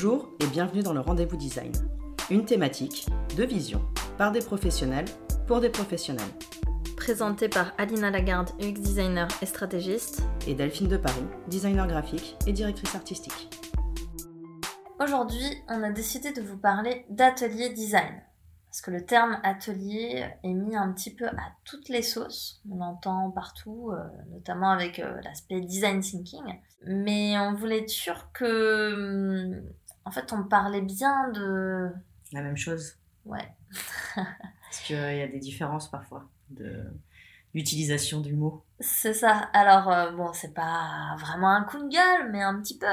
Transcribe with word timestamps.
Bonjour 0.00 0.30
et 0.38 0.46
bienvenue 0.46 0.84
dans 0.84 0.92
le 0.92 1.00
Rendez-vous 1.00 1.36
Design. 1.36 1.72
Une 2.30 2.44
thématique, 2.44 3.08
deux 3.36 3.46
visions, 3.46 3.82
par 4.16 4.30
des 4.30 4.38
professionnels, 4.38 5.06
pour 5.48 5.60
des 5.60 5.70
professionnels. 5.70 6.30
Présenté 6.96 7.48
par 7.48 7.72
Alina 7.78 8.08
Lagarde, 8.08 8.50
UX 8.60 8.74
designer 8.74 9.26
et 9.42 9.46
stratégiste. 9.46 10.22
Et 10.46 10.54
Delphine 10.54 10.86
de 10.86 10.98
Paris, 10.98 11.24
designer 11.48 11.88
graphique 11.88 12.36
et 12.46 12.52
directrice 12.52 12.94
artistique. 12.94 13.50
Aujourd'hui, 15.00 15.64
on 15.68 15.82
a 15.82 15.90
décidé 15.90 16.30
de 16.32 16.42
vous 16.42 16.58
parler 16.58 17.04
d'atelier 17.10 17.70
design. 17.70 18.22
Parce 18.68 18.82
que 18.82 18.90
le 18.92 19.04
terme 19.04 19.40
atelier 19.42 20.26
est 20.44 20.54
mis 20.54 20.76
un 20.76 20.92
petit 20.92 21.12
peu 21.12 21.26
à 21.26 21.52
toutes 21.64 21.88
les 21.88 22.02
sauces. 22.02 22.62
On 22.70 22.76
l'entend 22.76 23.32
partout, 23.32 23.90
euh, 23.90 23.98
notamment 24.30 24.70
avec 24.70 25.00
euh, 25.00 25.20
l'aspect 25.24 25.60
design 25.60 26.00
thinking. 26.00 26.44
Mais 26.86 27.36
on 27.38 27.54
voulait 27.54 27.80
être 27.80 27.90
sûr 27.90 28.30
que, 28.32 28.94
hum, 28.94 29.62
en 30.08 30.10
fait, 30.10 30.32
on 30.32 30.42
parlait 30.42 30.80
bien 30.80 31.28
de. 31.28 31.90
La 32.32 32.40
même 32.40 32.56
chose. 32.56 32.96
Ouais. 33.26 33.46
Parce 34.14 34.80
qu'il 34.86 34.96
y 34.96 35.22
a 35.22 35.28
des 35.28 35.38
différences 35.38 35.90
parfois 35.90 36.24
de 36.48 36.82
l'utilisation 37.52 38.20
du 38.20 38.34
mot. 38.34 38.64
C'est 38.80 39.12
ça. 39.12 39.50
Alors, 39.52 39.90
euh, 39.90 40.12
bon, 40.12 40.32
c'est 40.32 40.54
pas 40.54 41.14
vraiment 41.18 41.50
un 41.50 41.62
coup 41.64 41.76
de 41.76 41.88
gueule, 41.90 42.30
mais 42.32 42.42
un 42.42 42.58
petit 42.60 42.78
peu. 42.78 42.86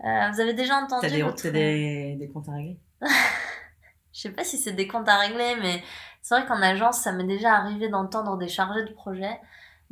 vous 0.00 0.40
avez 0.40 0.54
déjà 0.54 0.76
entendu. 0.76 1.00
T'as 1.08 1.10
des, 1.12 1.22
votre... 1.22 1.48
des, 1.48 2.14
des 2.14 2.28
comptes 2.28 2.48
à 2.48 2.52
régler? 2.52 2.78
Je 4.12 4.20
sais 4.20 4.30
pas 4.30 4.44
si 4.44 4.56
c'est 4.56 4.72
des 4.72 4.86
comptes 4.86 5.08
à 5.08 5.18
régler, 5.18 5.56
mais 5.60 5.82
c'est 6.20 6.36
vrai 6.36 6.46
qu'en 6.46 6.62
agence, 6.62 7.00
ça 7.00 7.10
m'est 7.10 7.26
déjà 7.26 7.54
arrivé 7.54 7.88
d'entendre 7.88 8.36
des 8.36 8.48
chargés 8.48 8.84
de 8.84 8.92
projet 8.92 9.40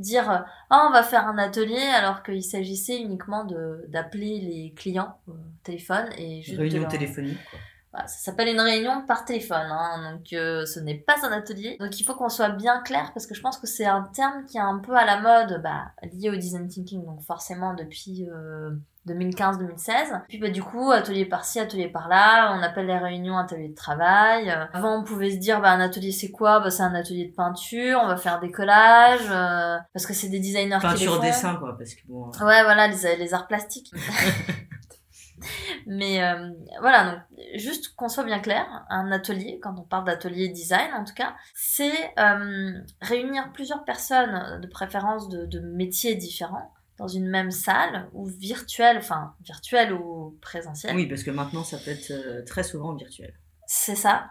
dire 0.01 0.45
oh, 0.71 0.77
on 0.89 0.93
va 0.93 1.03
faire 1.03 1.27
un 1.27 1.39
atelier 1.39 1.89
alors 1.95 2.23
qu'il 2.23 2.43
s'agissait 2.43 3.01
uniquement 3.01 3.45
de 3.45 3.85
d'appeler 3.89 4.41
les 4.41 4.75
clients 4.77 5.19
au 5.29 5.35
téléphone 5.63 6.09
et 6.19 6.43
juste 6.43 6.59
réunion 6.59 6.89
téléphonique 6.89 7.39
quoi. 7.51 7.59
Voilà, 7.93 8.07
ça 8.07 8.19
s'appelle 8.19 8.47
une 8.47 8.61
réunion 8.61 9.05
par 9.05 9.25
téléphone, 9.25 9.67
hein, 9.69 10.13
donc 10.13 10.33
euh, 10.33 10.65
ce 10.65 10.79
n'est 10.79 10.99
pas 10.99 11.27
un 11.27 11.33
atelier. 11.33 11.77
Donc 11.81 11.99
il 11.99 12.05
faut 12.05 12.15
qu'on 12.15 12.29
soit 12.29 12.51
bien 12.51 12.81
clair 12.83 13.11
parce 13.13 13.27
que 13.27 13.35
je 13.35 13.41
pense 13.41 13.59
que 13.59 13.67
c'est 13.67 13.85
un 13.85 14.03
terme 14.15 14.45
qui 14.47 14.59
est 14.59 14.61
un 14.61 14.79
peu 14.79 14.95
à 14.95 15.05
la 15.05 15.21
mode, 15.21 15.61
bah, 15.61 15.91
lié 16.13 16.31
au 16.31 16.37
design 16.37 16.69
thinking, 16.69 17.05
donc 17.05 17.21
forcément 17.23 17.75
depuis 17.75 18.29
euh, 18.31 18.71
2015-2016. 19.07 20.23
Puis 20.29 20.39
bah, 20.39 20.51
du 20.51 20.63
coup, 20.63 20.91
atelier 20.91 21.25
par-ci, 21.25 21.59
atelier 21.59 21.89
par-là, 21.89 22.55
on 22.57 22.63
appelle 22.63 22.87
les 22.87 22.99
réunions 22.99 23.39
atelier 23.39 23.69
de 23.69 23.75
travail. 23.75 24.51
Avant, 24.73 24.99
on 25.01 25.05
pouvait 25.05 25.31
se 25.31 25.39
dire, 25.39 25.61
bah, 25.61 25.71
un 25.71 25.81
atelier 25.81 26.13
c'est 26.13 26.31
quoi? 26.31 26.61
Bah, 26.61 26.71
C'est 26.71 26.83
un 26.83 26.95
atelier 26.95 27.27
de 27.27 27.35
peinture, 27.35 28.01
on 28.03 28.09
va 28.09 28.17
faire 28.17 28.41
des 28.41 28.51
collages, 28.51 29.29
euh, 29.31 29.77
parce 29.93 30.07
que 30.07 30.13
c'est 30.13 30.29
des 30.29 30.41
designers 30.41 30.79
peinture 30.81 30.95
qui 30.95 31.05
les 31.05 31.11
font. 31.11 31.23
dessin, 31.23 31.57
quoi, 31.57 31.77
parce 31.77 31.95
que 31.95 32.01
bon... 32.07 32.29
Euh. 32.29 32.45
Ouais, 32.45 32.63
voilà, 32.63 32.89
les, 32.89 33.17
les 33.17 33.35
arts 33.35 33.47
plastiques. 33.47 33.91
Mais 35.87 36.23
euh, 36.23 36.51
voilà, 36.81 37.13
donc 37.13 37.21
juste 37.55 37.95
qu'on 37.97 38.09
soit 38.09 38.25
bien 38.25 38.41
clair, 38.41 38.67
un 38.91 39.11
atelier, 39.11 39.59
quand 39.63 39.75
on 39.79 39.85
parle 39.85 40.05
d'atelier 40.05 40.49
design 40.49 40.93
en 40.95 41.05
tout 41.05 41.15
cas, 41.15 41.35
c'est 41.55 42.13
euh, 42.19 42.73
réunir 43.01 43.51
plusieurs 43.53 43.85
personnes, 43.85 44.61
de 44.61 44.67
préférence 44.67 45.29
de, 45.29 45.47
de 45.47 45.61
métiers 45.61 46.15
différents, 46.15 46.73
dans 47.01 47.09
une 47.09 47.29
même 47.29 47.51
salle 47.51 48.09
ou 48.13 48.27
virtuelle, 48.27 48.99
enfin 48.99 49.35
virtuelle 49.41 49.95
ou 49.95 50.39
présentielle. 50.43 50.95
Oui, 50.95 51.07
parce 51.07 51.23
que 51.23 51.31
maintenant 51.31 51.65
ça 51.65 51.79
peut 51.79 51.91
être 51.91 52.11
euh, 52.11 52.45
très 52.45 52.63
souvent 52.63 52.95
virtuel. 52.95 53.33
C'est 53.67 53.95
ça, 53.95 54.31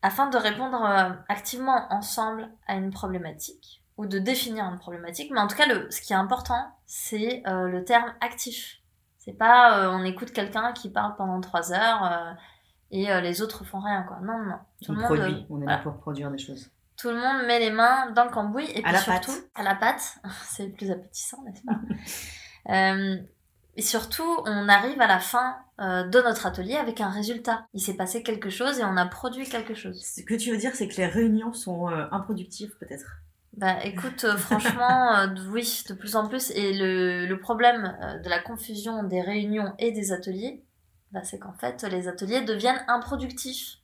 afin 0.00 0.30
de 0.30 0.36
répondre 0.36 0.80
euh, 0.84 1.10
activement 1.28 1.88
ensemble 1.90 2.48
à 2.68 2.76
une 2.76 2.90
problématique 2.90 3.82
ou 3.96 4.06
de 4.06 4.20
définir 4.20 4.64
une 4.66 4.78
problématique. 4.78 5.32
Mais 5.32 5.40
en 5.40 5.48
tout 5.48 5.56
cas, 5.56 5.66
le, 5.66 5.90
ce 5.90 6.00
qui 6.00 6.12
est 6.12 6.16
important, 6.16 6.64
c'est 6.86 7.42
euh, 7.48 7.66
le 7.66 7.84
terme 7.84 8.12
actif. 8.20 8.80
C'est 9.18 9.32
pas 9.32 9.90
on 9.90 10.04
écoute 10.04 10.32
quelqu'un 10.32 10.72
qui 10.72 10.90
parle 10.90 11.16
pendant 11.16 11.40
trois 11.40 11.72
heures 11.72 12.36
et 12.90 13.06
les 13.22 13.40
autres 13.40 13.64
font 13.64 13.80
rien 13.80 14.02
quoi. 14.02 14.18
Non, 14.20 14.38
non. 14.38 14.58
Tout 14.82 14.92
on 14.92 14.96
le 14.96 15.02
produit, 15.02 15.32
monde, 15.32 15.46
on 15.48 15.62
est 15.62 15.66
là 15.66 15.78
pour 15.78 15.96
produire 15.96 16.30
des 16.30 16.36
choses 16.36 16.70
tout 16.96 17.08
le 17.08 17.16
monde 17.16 17.46
met 17.46 17.58
les 17.58 17.70
mains 17.70 18.10
dans 18.12 18.24
le 18.24 18.30
cambouis 18.30 18.70
et 18.70 18.84
à 18.84 18.92
puis 18.92 18.98
surtout 18.98 19.32
pâte. 19.32 19.50
à 19.54 19.62
la 19.62 19.74
pâte, 19.74 20.18
c'est 20.48 20.66
le 20.66 20.72
plus 20.72 20.90
appétissant, 20.90 21.42
n'est-ce 21.42 21.62
pas 21.62 21.80
euh, 22.72 23.16
Et 23.76 23.82
surtout, 23.82 24.42
on 24.46 24.68
arrive 24.68 25.00
à 25.00 25.06
la 25.06 25.18
fin 25.18 25.56
euh, 25.80 26.04
de 26.04 26.20
notre 26.20 26.46
atelier 26.46 26.76
avec 26.76 27.00
un 27.00 27.10
résultat. 27.10 27.66
Il 27.74 27.80
s'est 27.80 27.96
passé 27.96 28.22
quelque 28.22 28.50
chose 28.50 28.78
et 28.78 28.84
on 28.84 28.96
a 28.96 29.06
produit 29.06 29.48
quelque 29.48 29.74
chose. 29.74 30.04
Ce 30.04 30.22
que 30.22 30.34
tu 30.34 30.50
veux 30.50 30.56
dire, 30.56 30.74
c'est 30.74 30.88
que 30.88 30.96
les 30.96 31.06
réunions 31.06 31.52
sont 31.52 31.88
euh, 31.90 32.06
improductives, 32.12 32.74
peut-être? 32.78 33.06
Bah 33.56 33.84
écoute, 33.84 34.26
franchement, 34.36 35.26
oui, 35.50 35.84
de 35.88 35.94
plus 35.94 36.16
en 36.16 36.28
plus. 36.28 36.50
Et 36.50 36.72
le, 36.72 37.26
le 37.26 37.38
problème 37.38 37.96
de 38.24 38.28
la 38.28 38.40
confusion 38.40 39.04
des 39.04 39.20
réunions 39.20 39.74
et 39.78 39.92
des 39.92 40.10
ateliers, 40.12 40.64
bah, 41.14 41.22
c'est 41.22 41.38
qu'en 41.38 41.52
fait, 41.52 41.84
les 41.84 42.08
ateliers 42.08 42.42
deviennent 42.42 42.84
improductifs. 42.88 43.76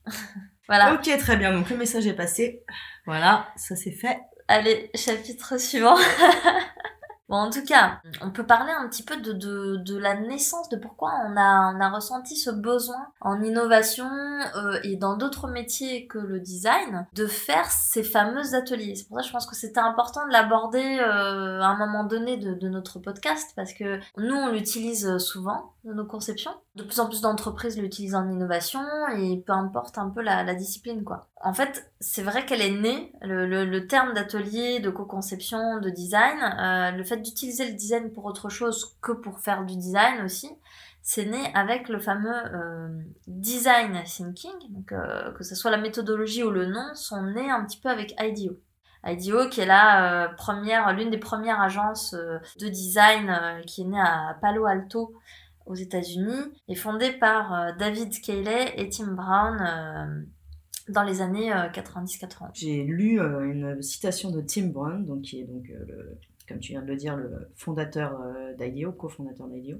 Voilà. 0.71 0.93
Ok, 0.93 1.17
très 1.19 1.35
bien. 1.35 1.51
Donc 1.51 1.69
le 1.69 1.75
message 1.75 2.07
est 2.07 2.13
passé. 2.13 2.63
Voilà, 3.05 3.47
ça 3.57 3.75
c'est 3.75 3.91
fait. 3.91 4.21
Allez, 4.47 4.89
chapitre 4.95 5.59
suivant. 5.59 5.97
bon, 7.27 7.35
en 7.35 7.49
tout 7.49 7.65
cas, 7.65 7.99
on 8.21 8.31
peut 8.31 8.45
parler 8.45 8.71
un 8.71 8.87
petit 8.87 9.03
peu 9.03 9.17
de, 9.17 9.33
de, 9.33 9.75
de 9.83 9.97
la 9.97 10.15
naissance, 10.15 10.69
de 10.69 10.77
pourquoi 10.77 11.11
on 11.27 11.35
a, 11.35 11.73
on 11.75 11.81
a 11.81 11.89
ressenti 11.89 12.37
ce 12.37 12.51
besoin 12.51 13.11
en 13.19 13.43
innovation 13.43 14.09
euh, 14.55 14.79
et 14.83 14.95
dans 14.95 15.17
d'autres 15.17 15.49
métiers 15.49 16.07
que 16.07 16.19
le 16.19 16.39
design 16.39 17.05
de 17.11 17.27
faire 17.27 17.69
ces 17.69 18.03
fameux 18.03 18.55
ateliers. 18.55 18.95
C'est 18.95 19.09
pour 19.09 19.17
ça 19.17 19.23
que 19.23 19.27
je 19.27 19.33
pense 19.33 19.47
que 19.47 19.57
c'était 19.57 19.81
important 19.81 20.25
de 20.25 20.31
l'aborder 20.31 20.99
euh, 21.01 21.59
à 21.59 21.65
un 21.65 21.77
moment 21.77 22.05
donné 22.05 22.37
de, 22.37 22.53
de 22.53 22.69
notre 22.69 22.99
podcast 22.99 23.51
parce 23.57 23.73
que 23.73 23.99
nous, 24.15 24.35
on 24.35 24.53
l'utilise 24.53 25.17
souvent 25.17 25.73
dans 25.83 25.95
nos 25.95 26.05
conceptions. 26.05 26.53
De 26.75 26.83
plus 26.83 27.01
en 27.01 27.09
plus 27.09 27.19
d'entreprises 27.19 27.77
l'utilisent 27.77 28.15
en 28.15 28.29
innovation 28.29 28.79
et 29.17 29.43
peu 29.45 29.51
importe 29.51 29.97
un 29.97 30.09
peu 30.09 30.21
la, 30.21 30.55
discipline 30.55 31.03
quoi. 31.03 31.27
En 31.41 31.53
fait, 31.53 31.91
c'est 31.99 32.23
vrai 32.23 32.45
qu'elle 32.45 32.61
est 32.61 32.71
née, 32.71 33.11
le, 33.21 33.45
le, 33.45 33.87
terme 33.87 34.13
d'atelier, 34.13 34.79
de 34.79 34.89
co-conception, 34.89 35.81
de 35.81 35.89
design, 35.89 36.39
euh, 36.41 36.91
le 36.91 37.03
fait 37.03 37.17
d'utiliser 37.17 37.69
le 37.69 37.73
design 37.73 38.13
pour 38.13 38.23
autre 38.23 38.47
chose 38.47 38.95
que 39.01 39.11
pour 39.11 39.39
faire 39.39 39.65
du 39.65 39.75
design 39.75 40.23
aussi, 40.23 40.49
c'est 41.01 41.25
né 41.25 41.51
avec 41.55 41.89
le 41.89 41.99
fameux 41.99 42.31
euh, 42.53 42.87
design 43.27 44.01
thinking, 44.05 44.51
donc 44.69 44.93
euh, 44.93 45.33
que 45.33 45.43
ce 45.43 45.55
soit 45.55 45.71
la 45.71 45.77
méthodologie 45.77 46.43
ou 46.43 46.51
le 46.51 46.67
nom, 46.67 46.95
sont 46.95 47.21
nés 47.21 47.51
un 47.51 47.65
petit 47.65 47.81
peu 47.81 47.89
avec 47.89 48.15
IDEO. 48.17 48.57
IDEO 49.05 49.49
qui 49.49 49.59
est 49.59 49.65
la 49.65 50.31
première, 50.37 50.93
l'une 50.93 51.09
des 51.09 51.17
premières 51.17 51.59
agences 51.59 52.13
de 52.13 52.69
design 52.69 53.61
qui 53.67 53.81
est 53.81 53.85
née 53.85 53.99
à 53.99 54.37
Palo 54.39 54.67
Alto 54.67 55.15
aux 55.65 55.75
États-Unis 55.75 56.51
et 56.67 56.75
fondée 56.75 57.11
par 57.11 57.53
euh, 57.53 57.71
David 57.77 58.11
Cayley 58.21 58.73
et 58.77 58.89
Tim 58.89 59.13
Brown 59.13 59.57
euh, 59.61 60.25
dans 60.89 61.03
les 61.03 61.21
années 61.21 61.51
90-80. 61.51 62.49
J'ai 62.53 62.83
lu 62.83 63.19
euh, 63.19 63.51
une 63.51 63.81
citation 63.81 64.31
de 64.31 64.41
Tim 64.41 64.67
Brown, 64.67 65.05
donc, 65.05 65.21
qui 65.23 65.41
est 65.41 65.45
donc, 65.45 65.69
euh, 65.69 65.85
le, 65.87 66.17
comme 66.47 66.59
tu 66.59 66.71
viens 66.73 66.81
de 66.81 66.87
le 66.87 66.95
dire, 66.95 67.15
le 67.15 67.49
fondateur 67.55 68.19
euh, 68.21 68.53
d'IDEO, 68.55 68.91
cofondateur 68.91 69.47
d'IDEO, 69.47 69.77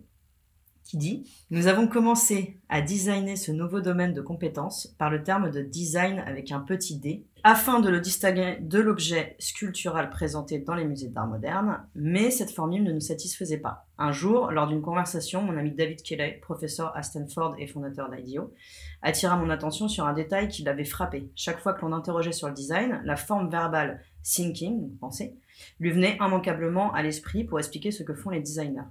qui 0.84 0.98
dit 0.98 1.30
Nous 1.50 1.68
avons 1.68 1.88
commencé 1.88 2.60
à 2.70 2.82
designer 2.82 3.36
ce 3.36 3.52
nouveau 3.52 3.82
domaine 3.82 4.14
de 4.14 4.22
compétences 4.22 4.94
par 4.98 5.10
le 5.10 5.24
terme 5.24 5.52
de 5.52 5.62
design 5.62 6.20
avec 6.26 6.52
un 6.52 6.60
petit 6.60 6.98
d, 6.98 7.26
afin 7.44 7.80
de 7.80 7.90
le 7.90 8.00
distinguer 8.00 8.58
de 8.62 8.80
l'objet 8.80 9.36
sculptural 9.40 10.10
présenté 10.10 10.60
dans 10.60 10.76
les 10.76 10.86
musées 10.86 11.08
d'art 11.08 11.28
moderne, 11.28 11.80
mais 11.96 12.30
cette 12.30 12.52
formule 12.52 12.84
ne 12.84 12.92
nous 12.92 13.00
satisfaisait 13.00 13.58
pas. 13.58 13.88
Un 13.98 14.12
jour, 14.12 14.52
lors 14.52 14.68
d'une 14.68 14.82
conversation, 14.82 15.42
mon 15.42 15.58
ami 15.58 15.72
David 15.72 16.02
Kelley, 16.04 16.40
professeur 16.42 16.96
à 16.96 17.04
Stanford 17.04 17.56
et 17.58 17.68
fondateur 17.68 18.10
d'IDEO, 18.10 18.54
attira 19.02 19.38
mon 19.38 19.50
attention 19.50 19.88
sur 19.88 20.06
un 20.06 20.14
détail 20.14 20.50
qui 20.50 20.64
l'avait 20.64 20.86
frappé. 20.86 21.32
Chaque 21.36 21.60
fois 21.60 21.74
que 21.74 21.82
l'on 21.82 21.94
interrogeait 21.94 22.32
sur 22.32 22.48
le 22.48 22.54
design, 22.54 23.02
la 23.06 23.16
forme 23.16 23.50
verbale 23.50 24.02
thinking, 24.24 24.98
penser, 24.98 25.36
lui 25.80 25.92
venait 25.92 26.18
immanquablement 26.20 26.94
à 26.94 27.02
l'esprit 27.02 27.44
pour 27.44 27.60
expliquer 27.60 27.92
ce 27.92 28.04
que 28.04 28.14
font 28.14 28.30
les 28.30 28.40
designers. 28.40 28.82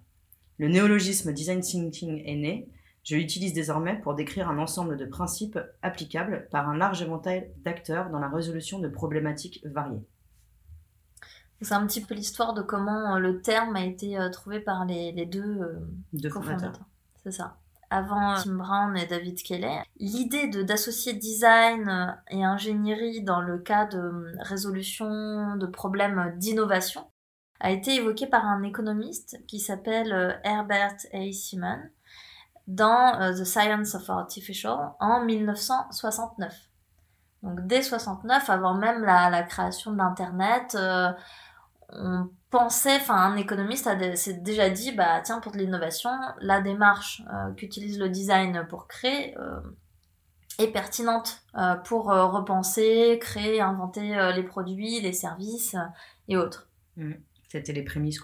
Le 0.60 0.68
néologisme 0.68 1.32
design 1.32 1.62
thinking 1.62 2.22
est 2.26 2.36
né. 2.36 2.68
Je 3.02 3.16
l'utilise 3.16 3.54
désormais 3.54 3.98
pour 3.98 4.14
décrire 4.14 4.50
un 4.50 4.58
ensemble 4.58 4.98
de 4.98 5.06
principes 5.06 5.58
applicables 5.80 6.48
par 6.50 6.68
un 6.68 6.76
large 6.76 7.00
éventail 7.00 7.50
d'acteurs 7.64 8.10
dans 8.10 8.18
la 8.18 8.28
résolution 8.28 8.78
de 8.78 8.88
problématiques 8.88 9.62
variées. 9.64 10.04
C'est 11.62 11.72
un 11.72 11.86
petit 11.86 12.02
peu 12.02 12.14
l'histoire 12.14 12.52
de 12.52 12.60
comment 12.60 13.16
euh, 13.16 13.18
le 13.18 13.40
terme 13.40 13.74
a 13.74 13.86
été 13.86 14.18
euh, 14.18 14.28
trouvé 14.28 14.60
par 14.60 14.84
les, 14.84 15.12
les 15.12 15.24
deux 15.24 15.40
euh, 15.40 15.78
De 16.12 16.28
cofondateurs. 16.28 16.72
fondateurs. 16.72 16.86
C'est 17.24 17.32
ça. 17.32 17.56
Avant 17.88 18.34
Tim 18.34 18.56
Brown 18.56 18.94
et 18.98 19.06
David 19.06 19.42
Kelley, 19.42 19.82
l'idée 19.98 20.48
de 20.48 20.62
d'associer 20.62 21.14
design 21.14 22.14
et 22.30 22.44
ingénierie 22.44 23.22
dans 23.22 23.40
le 23.40 23.58
cas 23.58 23.86
de 23.86 24.36
résolution 24.40 25.56
de 25.56 25.66
problèmes 25.66 26.34
d'innovation 26.36 27.09
a 27.60 27.70
été 27.70 27.94
évoquée 27.94 28.26
par 28.26 28.44
un 28.44 28.62
économiste 28.62 29.38
qui 29.46 29.60
s'appelle 29.60 30.12
euh, 30.12 30.32
Herbert 30.44 30.96
A. 31.12 31.32
Simon 31.32 31.78
dans 32.70 33.20
euh, 33.20 33.32
The 33.32 33.44
Science 33.44 33.94
of 33.94 34.08
Artificial 34.08 34.92
en 35.00 35.24
1969. 35.24 36.54
Donc 37.42 37.66
dès 37.66 37.82
69, 37.82 38.48
avant 38.48 38.74
même 38.74 39.02
la, 39.02 39.42
création 39.42 39.92
de 39.92 39.96
l'Internet, 39.96 40.76
euh, 40.78 41.10
on 41.88 42.28
pensait, 42.50 42.96
enfin 42.96 43.16
un 43.16 43.36
économiste 43.36 43.88
s'est 44.14 44.34
déjà 44.34 44.70
dit, 44.70 44.92
bah 44.92 45.20
tiens 45.22 45.40
pour 45.40 45.52
de 45.52 45.58
l'innovation, 45.58 46.10
la 46.40 46.60
démarche 46.60 47.22
euh, 47.32 47.52
qu'utilise 47.54 47.98
le 47.98 48.08
design 48.08 48.66
pour 48.68 48.86
créer 48.86 49.34
est 50.58 50.72
pertinente 50.72 51.42
pour 51.84 52.08
repenser, 52.08 53.18
créer, 53.18 53.62
inventer 53.62 54.32
les 54.34 54.42
produits, 54.42 55.00
les 55.00 55.14
services 55.14 55.74
et 56.28 56.36
autres. 56.36 56.68
Mmh. 56.98 57.14
C'était 57.50 57.72
les 57.72 57.82
prémices. 57.82 58.20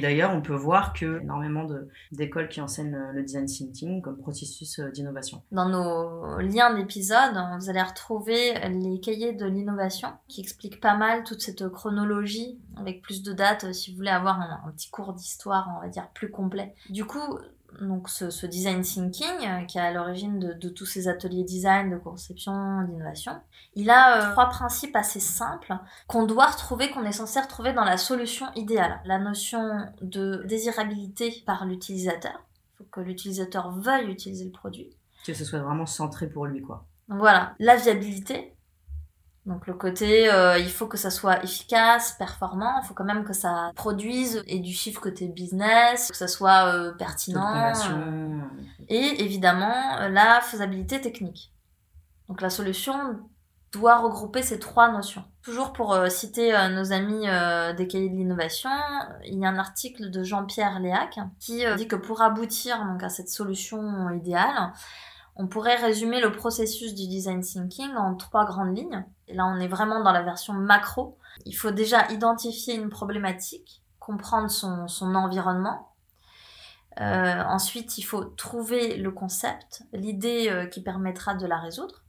D'ailleurs, 0.00 0.32
on 0.32 0.42
peut 0.42 0.54
voir 0.54 0.92
a 1.00 1.22
énormément 1.22 1.66
d'écoles 2.12 2.48
qui 2.48 2.60
enseignent 2.60 2.96
le 3.12 3.22
design 3.22 3.46
thinking 3.46 4.02
comme 4.02 4.18
processus 4.18 4.78
euh, 4.78 4.90
d'innovation. 4.90 5.42
Dans 5.52 5.68
nos 5.68 6.38
liens 6.38 6.74
d'épisode, 6.74 7.34
vous 7.58 7.70
allez 7.70 7.82
retrouver 7.82 8.52
les 8.68 9.00
cahiers 9.00 9.32
de 9.32 9.46
l'innovation 9.46 10.10
qui 10.28 10.42
expliquent 10.42 10.82
pas 10.82 10.96
mal 10.96 11.24
toute 11.24 11.40
cette 11.40 11.66
chronologie 11.70 12.60
avec 12.76 13.00
plus 13.00 13.22
de 13.22 13.32
dates 13.32 13.72
si 13.72 13.90
vous 13.90 13.96
voulez 13.96 14.10
avoir 14.10 14.38
un, 14.38 14.60
un 14.68 14.70
petit 14.72 14.90
cours 14.90 15.14
d'histoire, 15.14 15.72
on 15.78 15.80
va 15.80 15.88
dire, 15.88 16.08
plus 16.12 16.30
complet. 16.30 16.74
Du 16.90 17.06
coup, 17.06 17.38
donc 17.80 18.08
ce, 18.08 18.46
design 18.46 18.82
thinking 18.82 19.46
euh, 19.46 19.64
qui 19.64 19.78
est 19.78 19.80
à 19.80 19.92
l'origine 19.92 20.38
de, 20.38 20.68
tous 20.68 20.86
ces 20.86 21.08
ateliers 21.08 21.44
design, 21.44 21.90
de 21.90 21.96
conception, 21.96 22.82
d'innovation, 22.82 23.32
il 23.74 23.90
a 23.90 24.30
euh, 24.30 24.32
trois 24.32 24.48
principes 24.48 24.96
assez 24.96 25.20
simples 25.20 25.74
qu'on 26.06 26.24
doit 26.26 26.46
retrouver, 26.46 26.90
qu'on 26.90 27.04
est 27.04 27.12
censé 27.12 27.40
retrouver 27.40 27.72
dans 27.72 27.84
la 27.84 27.96
solution 27.96 28.46
idéale. 28.54 29.00
La 29.04 29.18
notion 29.18 29.86
de 30.02 30.42
désirabilité 30.46 31.42
par 31.46 31.66
l'utilisateur. 31.66 32.44
Il 32.74 32.78
faut 32.78 32.90
que 32.90 33.00
l'utilisateur 33.00 33.70
veuille 33.72 34.10
utiliser 34.10 34.44
le 34.44 34.52
produit. 34.52 34.90
Que 35.26 35.34
ce 35.34 35.44
soit 35.44 35.60
vraiment 35.60 35.86
centré 35.86 36.28
pour 36.28 36.46
lui, 36.46 36.62
quoi. 36.62 36.84
Donc 37.08 37.18
voilà, 37.18 37.54
la 37.58 37.76
viabilité, 37.76 38.55
donc 39.46 39.68
le 39.68 39.74
côté, 39.74 40.28
euh, 40.28 40.58
il 40.58 40.68
faut 40.68 40.88
que 40.88 40.96
ça 40.96 41.10
soit 41.10 41.42
efficace, 41.44 42.16
performant, 42.18 42.80
il 42.82 42.86
faut 42.86 42.94
quand 42.94 43.04
même 43.04 43.24
que 43.24 43.32
ça 43.32 43.70
produise 43.76 44.42
et 44.48 44.58
du 44.58 44.72
chiffre 44.72 45.00
côté 45.00 45.28
business, 45.28 46.10
que 46.10 46.16
ça 46.16 46.26
soit 46.26 46.66
euh, 46.66 46.92
pertinent. 46.92 47.72
Euh, 47.90 48.40
et 48.88 49.22
évidemment, 49.22 50.08
la 50.10 50.40
faisabilité 50.40 51.00
technique. 51.00 51.52
Donc 52.28 52.40
la 52.40 52.50
solution 52.50 53.20
doit 53.70 53.98
regrouper 53.98 54.42
ces 54.42 54.58
trois 54.58 54.90
notions. 54.90 55.22
Toujours 55.42 55.72
pour 55.72 55.96
citer 56.08 56.50
nos 56.70 56.92
amis 56.92 57.26
des 57.76 57.86
cahiers 57.86 58.08
de 58.08 58.16
l'innovation, 58.16 58.70
il 59.24 59.38
y 59.38 59.44
a 59.44 59.48
un 59.48 59.58
article 59.58 60.10
de 60.10 60.24
Jean-Pierre 60.24 60.80
Léac 60.80 61.20
qui 61.38 61.62
dit 61.76 61.86
que 61.86 61.94
pour 61.94 62.20
aboutir 62.20 62.84
donc, 62.84 63.02
à 63.04 63.08
cette 63.08 63.28
solution 63.28 64.10
idéale, 64.10 64.72
on 65.36 65.46
pourrait 65.46 65.76
résumer 65.76 66.20
le 66.20 66.32
processus 66.32 66.94
du 66.94 67.06
design 67.06 67.42
thinking 67.42 67.94
en 67.94 68.14
trois 68.14 68.46
grandes 68.46 68.76
lignes. 68.76 69.04
Là, 69.28 69.46
on 69.46 69.60
est 69.60 69.68
vraiment 69.68 70.02
dans 70.02 70.12
la 70.12 70.22
version 70.22 70.54
macro. 70.54 71.18
Il 71.44 71.52
faut 71.52 71.70
déjà 71.70 72.10
identifier 72.10 72.74
une 72.74 72.88
problématique, 72.88 73.82
comprendre 73.98 74.50
son, 74.50 75.14
environnement. 75.14 75.92
Euh, 77.00 77.42
ensuite, 77.44 77.98
il 77.98 78.02
faut 78.02 78.24
trouver 78.24 78.96
le 78.96 79.10
concept, 79.10 79.82
l'idée 79.92 80.48
euh, 80.48 80.66
qui 80.66 80.82
permettra 80.82 81.34
de 81.34 81.46
la 81.46 81.58
résoudre. 81.58 82.05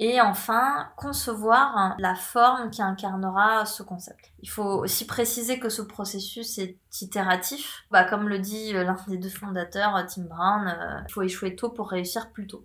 Et 0.00 0.20
enfin, 0.20 0.88
concevoir 0.96 1.96
la 1.98 2.14
forme 2.14 2.70
qui 2.70 2.82
incarnera 2.82 3.66
ce 3.66 3.82
concept. 3.82 4.32
Il 4.40 4.48
faut 4.48 4.62
aussi 4.62 5.06
préciser 5.06 5.58
que 5.58 5.68
ce 5.68 5.82
processus 5.82 6.58
est 6.58 6.78
itératif. 7.00 7.84
Bah, 7.90 8.04
comme 8.04 8.28
le 8.28 8.38
dit 8.38 8.76
euh, 8.76 8.84
l'un 8.84 8.96
des 9.08 9.18
deux 9.18 9.28
fondateurs, 9.28 9.96
euh, 9.96 10.04
Tim 10.04 10.22
Brown, 10.22 10.68
euh, 10.68 11.00
il 11.08 11.12
faut 11.12 11.22
échouer 11.22 11.56
tôt 11.56 11.70
pour 11.70 11.90
réussir 11.90 12.30
plus 12.30 12.46
tôt. 12.46 12.64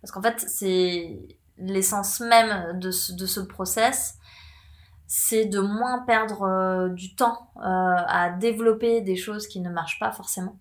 Parce 0.00 0.12
qu'en 0.12 0.22
fait, 0.22 0.38
c'est 0.38 1.18
l'essence 1.58 2.20
même 2.20 2.78
de 2.78 2.92
ce, 2.92 3.12
de 3.12 3.26
ce 3.26 3.40
process, 3.40 4.18
c'est 5.08 5.46
de 5.46 5.58
moins 5.58 6.00
perdre 6.00 6.90
du 6.90 7.14
temps 7.16 7.50
à 7.56 8.30
développer 8.30 9.00
des 9.00 9.16
choses 9.16 9.46
qui 9.46 9.60
ne 9.60 9.70
marchent 9.70 9.98
pas 9.98 10.12
forcément. 10.12 10.58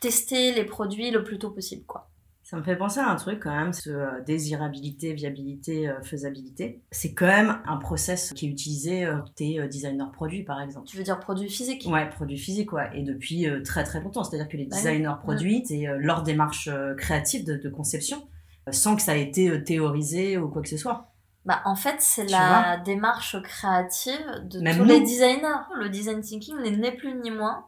Tester 0.00 0.52
les 0.52 0.64
produits 0.64 1.10
le 1.10 1.24
plus 1.24 1.38
tôt 1.38 1.50
possible, 1.50 1.84
quoi. 1.84 2.08
Ça 2.48 2.56
me 2.56 2.62
fait 2.62 2.76
penser 2.76 3.00
à 3.00 3.08
un 3.08 3.16
truc 3.16 3.40
quand 3.42 3.50
même, 3.50 3.72
ce 3.72 3.90
euh, 3.90 4.20
désirabilité, 4.24 5.12
viabilité, 5.14 5.88
euh, 5.88 6.00
faisabilité. 6.02 6.80
C'est 6.92 7.12
quand 7.12 7.26
même 7.26 7.58
un 7.66 7.76
process 7.76 8.32
qui 8.34 8.46
est 8.46 8.48
utilisé 8.48 9.04
euh, 9.04 9.16
tes 9.34 9.66
designers 9.66 10.12
produits 10.12 10.44
par 10.44 10.60
exemple. 10.60 10.86
Tu 10.86 10.96
veux 10.96 11.02
dire 11.02 11.18
produits 11.18 11.50
physiques? 11.50 11.88
Ouais, 11.90 12.08
produits 12.08 12.38
physiques, 12.38 12.72
ouais. 12.72 12.88
Et 12.94 13.02
depuis 13.02 13.48
très 13.64 13.82
très 13.82 14.00
longtemps. 14.00 14.22
C'est-à-dire 14.22 14.48
que 14.48 14.56
les 14.56 14.66
designers 14.66 15.16
produits, 15.20 15.64
c'est 15.66 15.86
leur 15.98 16.22
démarche 16.22 16.70
créative 16.96 17.44
de, 17.44 17.68
conception, 17.68 18.28
sans 18.70 18.94
que 18.94 19.02
ça 19.02 19.16
ait 19.16 19.22
été 19.22 19.64
théorisé 19.64 20.38
ou 20.38 20.48
quoi 20.48 20.62
que 20.62 20.68
ce 20.68 20.76
soit. 20.76 21.12
Bah, 21.46 21.62
en 21.64 21.74
fait, 21.74 21.96
c'est 21.98 22.30
la 22.30 22.76
démarche 22.76 23.42
créative 23.42 24.24
de 24.44 24.60
tous 24.60 24.84
les 24.84 25.00
designers. 25.00 25.64
Le 25.80 25.88
design 25.88 26.20
thinking 26.20 26.56
n'est 26.60 26.76
ni 26.76 26.96
plus 26.96 27.12
ni 27.16 27.32
moins 27.32 27.66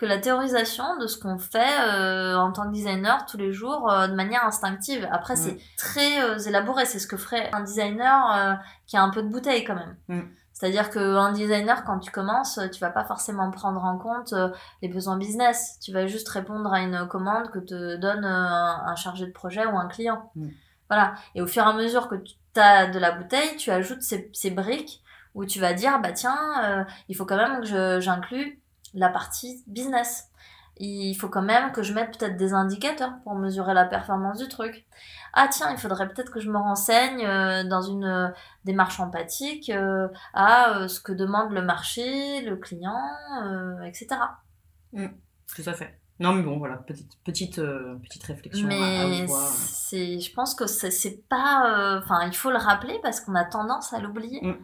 que 0.00 0.06
la 0.06 0.18
théorisation 0.18 0.96
de 0.96 1.06
ce 1.06 1.18
qu'on 1.18 1.36
fait 1.36 1.78
euh, 1.86 2.34
en 2.34 2.52
tant 2.52 2.62
que 2.66 2.72
designer 2.72 3.26
tous 3.26 3.36
les 3.36 3.52
jours 3.52 3.90
euh, 3.90 4.08
de 4.08 4.14
manière 4.14 4.46
instinctive. 4.46 5.06
Après, 5.12 5.36
c'est 5.36 5.58
très 5.76 6.22
euh, 6.22 6.38
élaboré. 6.38 6.86
C'est 6.86 6.98
ce 6.98 7.06
que 7.06 7.18
ferait 7.18 7.50
un 7.52 7.60
designer 7.60 8.58
qui 8.86 8.96
a 8.96 9.02
un 9.02 9.10
peu 9.10 9.22
de 9.22 9.28
bouteille 9.28 9.62
quand 9.62 9.74
même. 9.74 9.96
Mm. 10.08 10.22
C'est-à-dire 10.54 10.88
qu'un 10.88 11.32
designer, 11.32 11.84
quand 11.84 11.98
tu 11.98 12.10
commences, 12.10 12.58
tu 12.72 12.80
vas 12.80 12.88
pas 12.88 13.04
forcément 13.04 13.50
prendre 13.50 13.84
en 13.84 13.98
compte 13.98 14.34
les 14.80 14.88
besoins 14.88 15.18
business. 15.18 15.78
Tu 15.82 15.92
vas 15.92 16.06
juste 16.06 16.28
répondre 16.30 16.72
à 16.72 16.80
une 16.80 17.06
commande 17.06 17.50
que 17.50 17.58
te 17.58 17.96
donne 17.96 18.24
un, 18.24 18.96
chargé 18.96 19.26
de 19.26 19.32
projet 19.32 19.66
ou 19.66 19.76
un 19.76 19.86
client. 19.86 20.30
Mm. 20.34 20.48
Voilà. 20.88 21.12
Et 21.34 21.42
au 21.42 21.46
fur 21.46 21.62
et 21.62 21.66
à 21.66 21.74
mesure 21.74 22.08
que 22.08 22.14
tu 22.14 22.36
as 22.56 22.86
de 22.86 22.98
la 22.98 23.12
bouteille, 23.12 23.56
tu 23.58 23.70
ajoutes 23.70 24.00
ces, 24.00 24.30
ces 24.32 24.50
briques 24.50 25.02
où 25.34 25.44
tu 25.44 25.60
vas 25.60 25.74
dire, 25.74 26.00
bah 26.00 26.12
tiens, 26.12 26.86
il 27.08 27.14
faut 27.14 27.26
quand 27.26 27.36
même 27.36 27.60
que 27.60 28.00
j'inclue 28.00 28.59
la 28.94 29.08
partie 29.08 29.62
business. 29.66 30.30
Il 30.82 31.14
faut 31.14 31.28
quand 31.28 31.42
même 31.42 31.72
que 31.72 31.82
je 31.82 31.92
mette 31.92 32.18
peut-être 32.18 32.38
des 32.38 32.54
indicateurs 32.54 33.12
pour 33.22 33.34
mesurer 33.34 33.74
la 33.74 33.84
performance 33.84 34.38
du 34.38 34.48
truc. 34.48 34.86
Ah 35.34 35.46
tiens, 35.52 35.70
il 35.72 35.76
faudrait 35.76 36.08
peut-être 36.08 36.32
que 36.32 36.40
je 36.40 36.50
me 36.50 36.56
renseigne 36.56 37.24
euh, 37.24 37.64
dans 37.64 37.82
une 37.82 38.04
euh, 38.04 38.28
démarche 38.64 38.98
empathique 38.98 39.68
euh, 39.68 40.08
à 40.32 40.88
ce 40.88 41.00
que 41.00 41.12
demande 41.12 41.52
le 41.52 41.60
marché, 41.60 42.40
le 42.40 42.56
client, 42.56 42.98
etc. 43.84 44.08
Mmh, 44.94 45.06
tout 45.54 45.62
à 45.66 45.74
fait. 45.74 45.98
Non 46.18 46.34
mais 46.34 46.42
bon 46.42 46.58
voilà 46.58 46.76
petite 46.76 47.12
petite 47.24 47.56
petite 48.02 48.24
réflexion. 48.24 48.66
Mais 48.66 49.26
c'est 49.28 50.18
je 50.18 50.32
pense 50.34 50.54
que 50.54 50.66
c'est 50.66 51.28
pas 51.28 51.98
enfin 51.98 52.26
il 52.26 52.34
faut 52.34 52.50
le 52.50 52.58
rappeler 52.58 52.98
parce 53.02 53.20
qu'on 53.20 53.34
a 53.34 53.44
tendance 53.44 53.92
à 53.92 54.00
l'oublier. 54.00 54.40
Mmh 54.42 54.56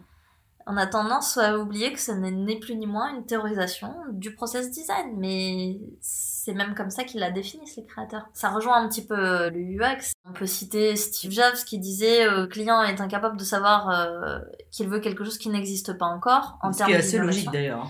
on 0.69 0.75
a 0.75 0.85
tendance 0.85 1.37
à 1.37 1.57
oublier 1.57 1.93
que 1.93 1.99
ce 1.99 2.11
n'est 2.11 2.59
plus 2.59 2.75
ni 2.75 2.85
moins 2.85 3.15
une 3.15 3.25
théorisation 3.25 3.95
du 4.11 4.35
process 4.35 4.69
design, 4.69 5.13
mais 5.15 5.79
c'est 6.01 6.53
même 6.53 6.75
comme 6.75 6.89
ça 6.89 7.05
qu'ils 7.05 7.21
la 7.21 7.31
définissent 7.31 7.77
les 7.77 7.85
créateurs. 7.85 8.27
Ça 8.33 8.49
rejoint 8.49 8.83
un 8.83 8.89
petit 8.89 9.05
peu 9.05 9.49
le 9.49 9.59
UX. 9.59 10.11
On 10.25 10.33
peut 10.33 10.45
citer 10.45 10.97
Steve 10.97 11.31
Jobs 11.31 11.55
qui 11.65 11.79
disait 11.79 12.27
euh, 12.27 12.41
le 12.41 12.47
client 12.47 12.83
est 12.83 12.99
incapable 12.99 13.37
de 13.37 13.45
savoir 13.45 13.89
euh, 13.89 14.39
qu'il 14.69 14.89
veut 14.89 14.99
quelque 14.99 15.23
chose 15.23 15.37
qui 15.37 15.47
n'existe 15.49 15.93
pas 15.93 16.05
encore 16.05 16.59
en 16.61 16.73
Ce 16.73 16.83
qui 16.83 16.91
est 16.91 16.97
assez 16.97 17.17
logique 17.17 17.49
d'ailleurs. 17.49 17.89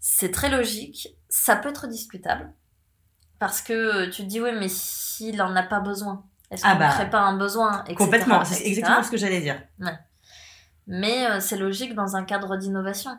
C'est 0.00 0.32
très 0.32 0.48
logique. 0.48 1.14
Ça 1.28 1.56
peut 1.56 1.68
être 1.68 1.86
discutable 1.88 2.54
parce 3.38 3.60
que 3.60 4.06
tu 4.06 4.22
te 4.22 4.28
dis 4.28 4.40
oui 4.40 4.50
mais 4.58 4.68
s'il 4.68 5.42
en 5.42 5.54
a 5.54 5.62
pas 5.62 5.80
besoin, 5.80 6.24
est-ce 6.50 6.62
ah 6.64 6.70
qu'on 6.70 6.74
ne 6.76 6.80
bah, 6.80 6.88
crée 6.88 7.10
pas 7.10 7.20
un 7.20 7.36
besoin 7.36 7.84
Complètement, 7.98 8.42
c'est 8.46 8.66
exactement 8.66 9.02
ce 9.02 9.10
que 9.10 9.18
j'allais 9.18 9.42
dire. 9.42 9.60
Ouais 9.78 9.92
mais 10.88 11.26
euh, 11.26 11.40
c'est 11.40 11.58
logique 11.58 11.94
dans 11.94 12.16
un 12.16 12.24
cadre 12.24 12.56
d'innovation. 12.56 13.10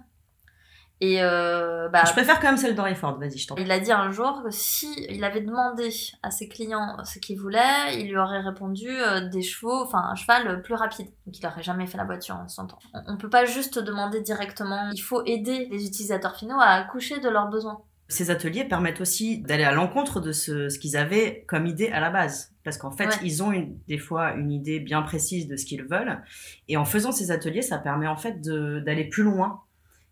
Et 1.01 1.23
euh, 1.23 1.87
bah, 1.87 2.03
je 2.05 2.11
préfère 2.11 2.41
quand 2.41 2.47
même 2.47 2.57
celle 2.57 2.75
d'Henry 2.75 2.95
Ford, 2.95 3.17
vas-y, 3.17 3.37
je 3.37 3.47
t'en 3.47 3.55
Il 3.55 3.71
a 3.71 3.79
dit 3.79 3.91
un 3.91 4.11
jour 4.11 4.43
que 4.43 4.49
si 4.51 5.07
il 5.09 5.23
avait 5.23 5.39
demandé 5.39 5.89
à 6.23 6.29
ses 6.29 6.49
clients 6.49 6.97
ce 7.05 7.19
qu'ils 7.19 7.39
voulaient, 7.39 7.97
il 7.97 8.09
lui 8.09 8.17
aurait 8.17 8.41
répondu 8.41 8.89
euh, 8.89 9.29
des 9.29 9.41
chevaux, 9.41 9.83
enfin 9.85 10.09
un 10.11 10.15
cheval 10.15 10.61
plus 10.61 10.73
rapide. 10.73 11.07
Donc 11.25 11.39
il 11.39 11.45
n'aurait 11.45 11.63
jamais 11.63 11.87
fait 11.87 11.97
la 11.97 12.03
voiture 12.03 12.35
en 12.35 12.49
son 12.49 12.67
temps. 12.67 12.79
On, 13.07 13.13
ne 13.13 13.17
peut 13.17 13.29
pas 13.29 13.45
juste 13.45 13.79
demander 13.79 14.19
directement, 14.19 14.89
il 14.91 15.01
faut 15.01 15.23
aider 15.25 15.69
les 15.71 15.85
utilisateurs 15.85 16.35
finaux 16.35 16.59
à 16.59 16.71
accoucher 16.71 17.21
de 17.21 17.29
leurs 17.29 17.47
besoins. 17.47 17.81
Ces 18.09 18.29
ateliers 18.29 18.65
permettent 18.65 18.99
aussi 18.99 19.41
d'aller 19.43 19.63
à 19.63 19.71
l'encontre 19.71 20.19
de 20.19 20.33
ce, 20.33 20.67
ce 20.67 20.79
qu'ils 20.79 20.97
avaient 20.97 21.45
comme 21.47 21.65
idée 21.65 21.89
à 21.89 22.01
la 22.01 22.09
base. 22.09 22.51
Parce 22.69 22.77
qu'en 22.77 22.91
fait, 22.91 23.19
ils 23.23 23.41
ont 23.41 23.51
une, 23.51 23.75
des 23.87 23.97
fois 23.97 24.33
une 24.33 24.51
idée 24.51 24.79
bien 24.79 25.01
précise 25.01 25.47
de 25.47 25.55
ce 25.55 25.65
qu'ils 25.65 25.81
veulent. 25.83 26.21
Et 26.67 26.77
en 26.77 26.85
faisant 26.85 27.11
ces 27.11 27.31
ateliers, 27.31 27.63
ça 27.63 27.79
permet 27.79 28.05
en 28.05 28.15
fait 28.15 28.41
d'aller 28.41 29.05
plus 29.05 29.23
loin 29.23 29.61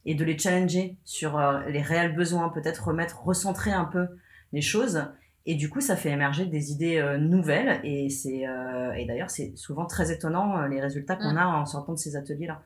et 0.05 0.15
de 0.15 0.25
les 0.25 0.35
challenger 0.39 0.97
sur 1.05 1.37
euh, 1.37 1.61
les 1.67 1.83
réels 1.83 2.15
besoins, 2.15 2.49
peut-être 2.49 2.87
remettre, 2.87 3.21
recentrer 3.21 3.71
un 3.71 3.85
peu 3.85 4.07
les 4.53 4.61
choses. 4.61 5.05
Et 5.45 5.53
du 5.53 5.69
coup, 5.69 5.81
ça 5.81 5.95
fait 5.95 6.09
émerger 6.09 6.47
des 6.47 6.71
idées 6.71 6.97
euh, 6.97 7.19
nouvelles. 7.19 7.79
Et, 7.83 8.09
c'est 8.09 8.47
euh, 8.47 8.91
et 8.93 9.05
d'ailleurs, 9.05 9.29
c'est 9.29 9.55
souvent 9.55 9.85
très 9.85 10.11
étonnant 10.11 10.65
les 10.65 10.81
résultats 10.81 11.15
qu'on 11.15 11.33
mm. 11.33 11.37
a 11.37 11.47
en 11.47 11.65
sortant 11.67 11.93
de 11.93 11.99
ces 11.99 12.15
ateliers-là 12.15 12.63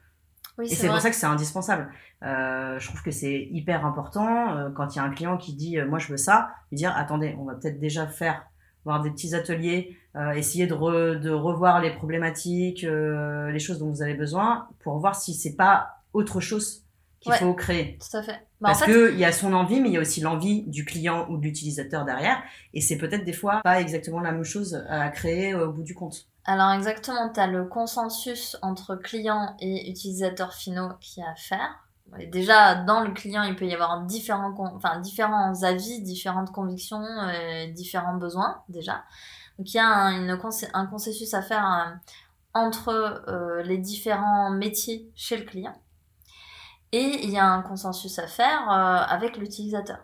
et 0.59 0.75
c'est 0.75 0.87
pour 0.87 0.99
ça 0.99 1.09
que 1.09 1.15
c'est 1.15 1.25
indispensable. 1.25 1.89
Euh, 2.23 2.77
je 2.79 2.87
trouve 2.87 3.01
que 3.01 3.11
c'est 3.11 3.47
hyper 3.51 3.85
important 3.85 4.55
euh, 4.55 4.69
quand 4.69 4.93
il 4.93 4.97
y 4.97 4.99
a 4.99 5.03
un 5.03 5.09
client 5.09 5.37
qui 5.37 5.53
dit 5.55 5.79
euh, 5.79 5.87
moi 5.87 5.99
je 5.99 6.07
veux 6.09 6.17
ça, 6.17 6.49
lui 6.71 6.77
dire 6.77 6.95
attendez, 6.95 7.35
on 7.39 7.45
va 7.45 7.55
peut-être 7.55 7.79
déjà 7.79 8.07
faire 8.07 8.45
voir 8.85 9.01
des 9.01 9.11
petits 9.11 9.35
ateliers, 9.35 9.97
essayer 10.35 10.67
de, 10.67 10.75
de 11.15 11.29
revoir 11.29 11.81
les 11.81 11.91
problématiques, 11.91 12.83
les 12.83 13.59
choses 13.59 13.79
dont 13.79 13.89
vous 13.89 14.01
avez 14.01 14.15
besoin 14.15 14.67
pour 14.79 14.97
voir 14.97 15.15
si 15.15 15.33
c'est 15.33 15.55
pas 15.55 16.01
autre 16.13 16.39
chose 16.39 16.83
qu'il 17.21 17.33
faut 17.33 17.53
créer. 17.53 17.99
Tout 17.99 18.17
à 18.17 18.23
fait. 18.23 18.45
Bah, 18.59 18.69
Parce 18.69 18.83
qu'il 18.83 19.17
y 19.17 19.25
a 19.25 19.31
son 19.31 19.53
envie, 19.53 19.79
mais 19.79 19.89
il 19.89 19.93
y 19.93 19.97
a 19.97 20.01
aussi 20.01 20.21
l'envie 20.21 20.63
du 20.63 20.85
client 20.85 21.27
ou 21.29 21.37
de 21.37 21.43
l'utilisateur 21.43 22.03
derrière. 22.03 22.41
Et 22.73 22.81
c'est 22.81 22.97
peut-être 22.97 23.23
des 23.23 23.33
fois 23.33 23.61
pas 23.63 23.79
exactement 23.79 24.19
la 24.19 24.31
même 24.31 24.43
chose 24.43 24.83
à 24.89 25.09
créer 25.09 25.53
au 25.53 25.71
bout 25.71 25.83
du 25.83 25.93
compte. 25.93 26.27
Alors 26.45 26.71
exactement, 26.71 27.29
tu 27.31 27.39
as 27.39 27.47
le 27.47 27.65
consensus 27.65 28.57
entre 28.63 28.95
client 28.95 29.55
et 29.59 29.89
utilisateur 29.89 30.53
finaux 30.53 30.89
qui 30.99 31.21
a 31.21 31.29
à 31.31 31.35
faire. 31.35 31.69
Déjà, 32.31 32.75
dans 32.75 33.01
le 33.01 33.11
client, 33.11 33.43
il 33.43 33.55
peut 33.55 33.65
y 33.65 33.73
avoir 33.73 34.01
différents, 34.01 34.53
enfin, 34.75 34.99
différents 34.99 35.63
avis, 35.63 36.01
différentes 36.01 36.51
convictions, 36.51 37.03
euh, 37.03 37.67
différents 37.71 38.15
besoins 38.15 38.63
déjà. 38.69 39.03
Donc 39.57 39.73
il 39.73 39.77
y 39.77 39.79
a 39.79 39.87
un, 39.87 40.29
un 40.29 40.85
consensus 40.87 41.33
à 41.33 41.41
faire 41.41 41.65
euh, 41.65 41.95
entre 42.53 42.89
euh, 43.27 43.61
les 43.63 43.77
différents 43.77 44.51
métiers 44.51 45.11
chez 45.15 45.37
le 45.37 45.43
client. 45.43 45.73
Et 46.91 47.23
il 47.23 47.29
y 47.29 47.37
a 47.37 47.45
un 47.45 47.61
consensus 47.61 48.19
à 48.19 48.27
faire 48.27 48.69
avec 48.69 49.37
l'utilisateur. 49.37 49.99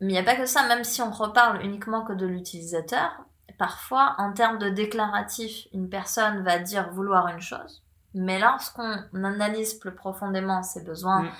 Mais 0.00 0.08
il 0.08 0.12
n'y 0.12 0.18
a 0.18 0.22
pas 0.22 0.36
que 0.36 0.44
ça, 0.44 0.66
même 0.68 0.84
si 0.84 1.00
on 1.00 1.10
reparle 1.10 1.64
uniquement 1.64 2.04
que 2.04 2.12
de 2.12 2.26
l'utilisateur, 2.26 3.24
Parfois, 3.60 4.14
en 4.16 4.32
termes 4.32 4.56
de 4.56 4.70
déclaratif, 4.70 5.68
une 5.74 5.90
personne 5.90 6.42
va 6.42 6.58
dire 6.58 6.90
vouloir 6.92 7.28
une 7.28 7.42
chose, 7.42 7.82
mais 8.14 8.38
lorsqu'on 8.38 9.24
analyse 9.24 9.74
plus 9.74 9.94
profondément 9.94 10.62
ses 10.62 10.82
besoins, 10.82 11.22
mm. 11.22 11.30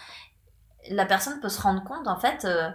la 0.91 1.07
personne 1.07 1.41
peut 1.41 1.49
se 1.49 1.61
rendre 1.61 1.83
compte, 1.85 2.07
en 2.07 2.19
fait, 2.19 2.45
euh, 2.45 2.71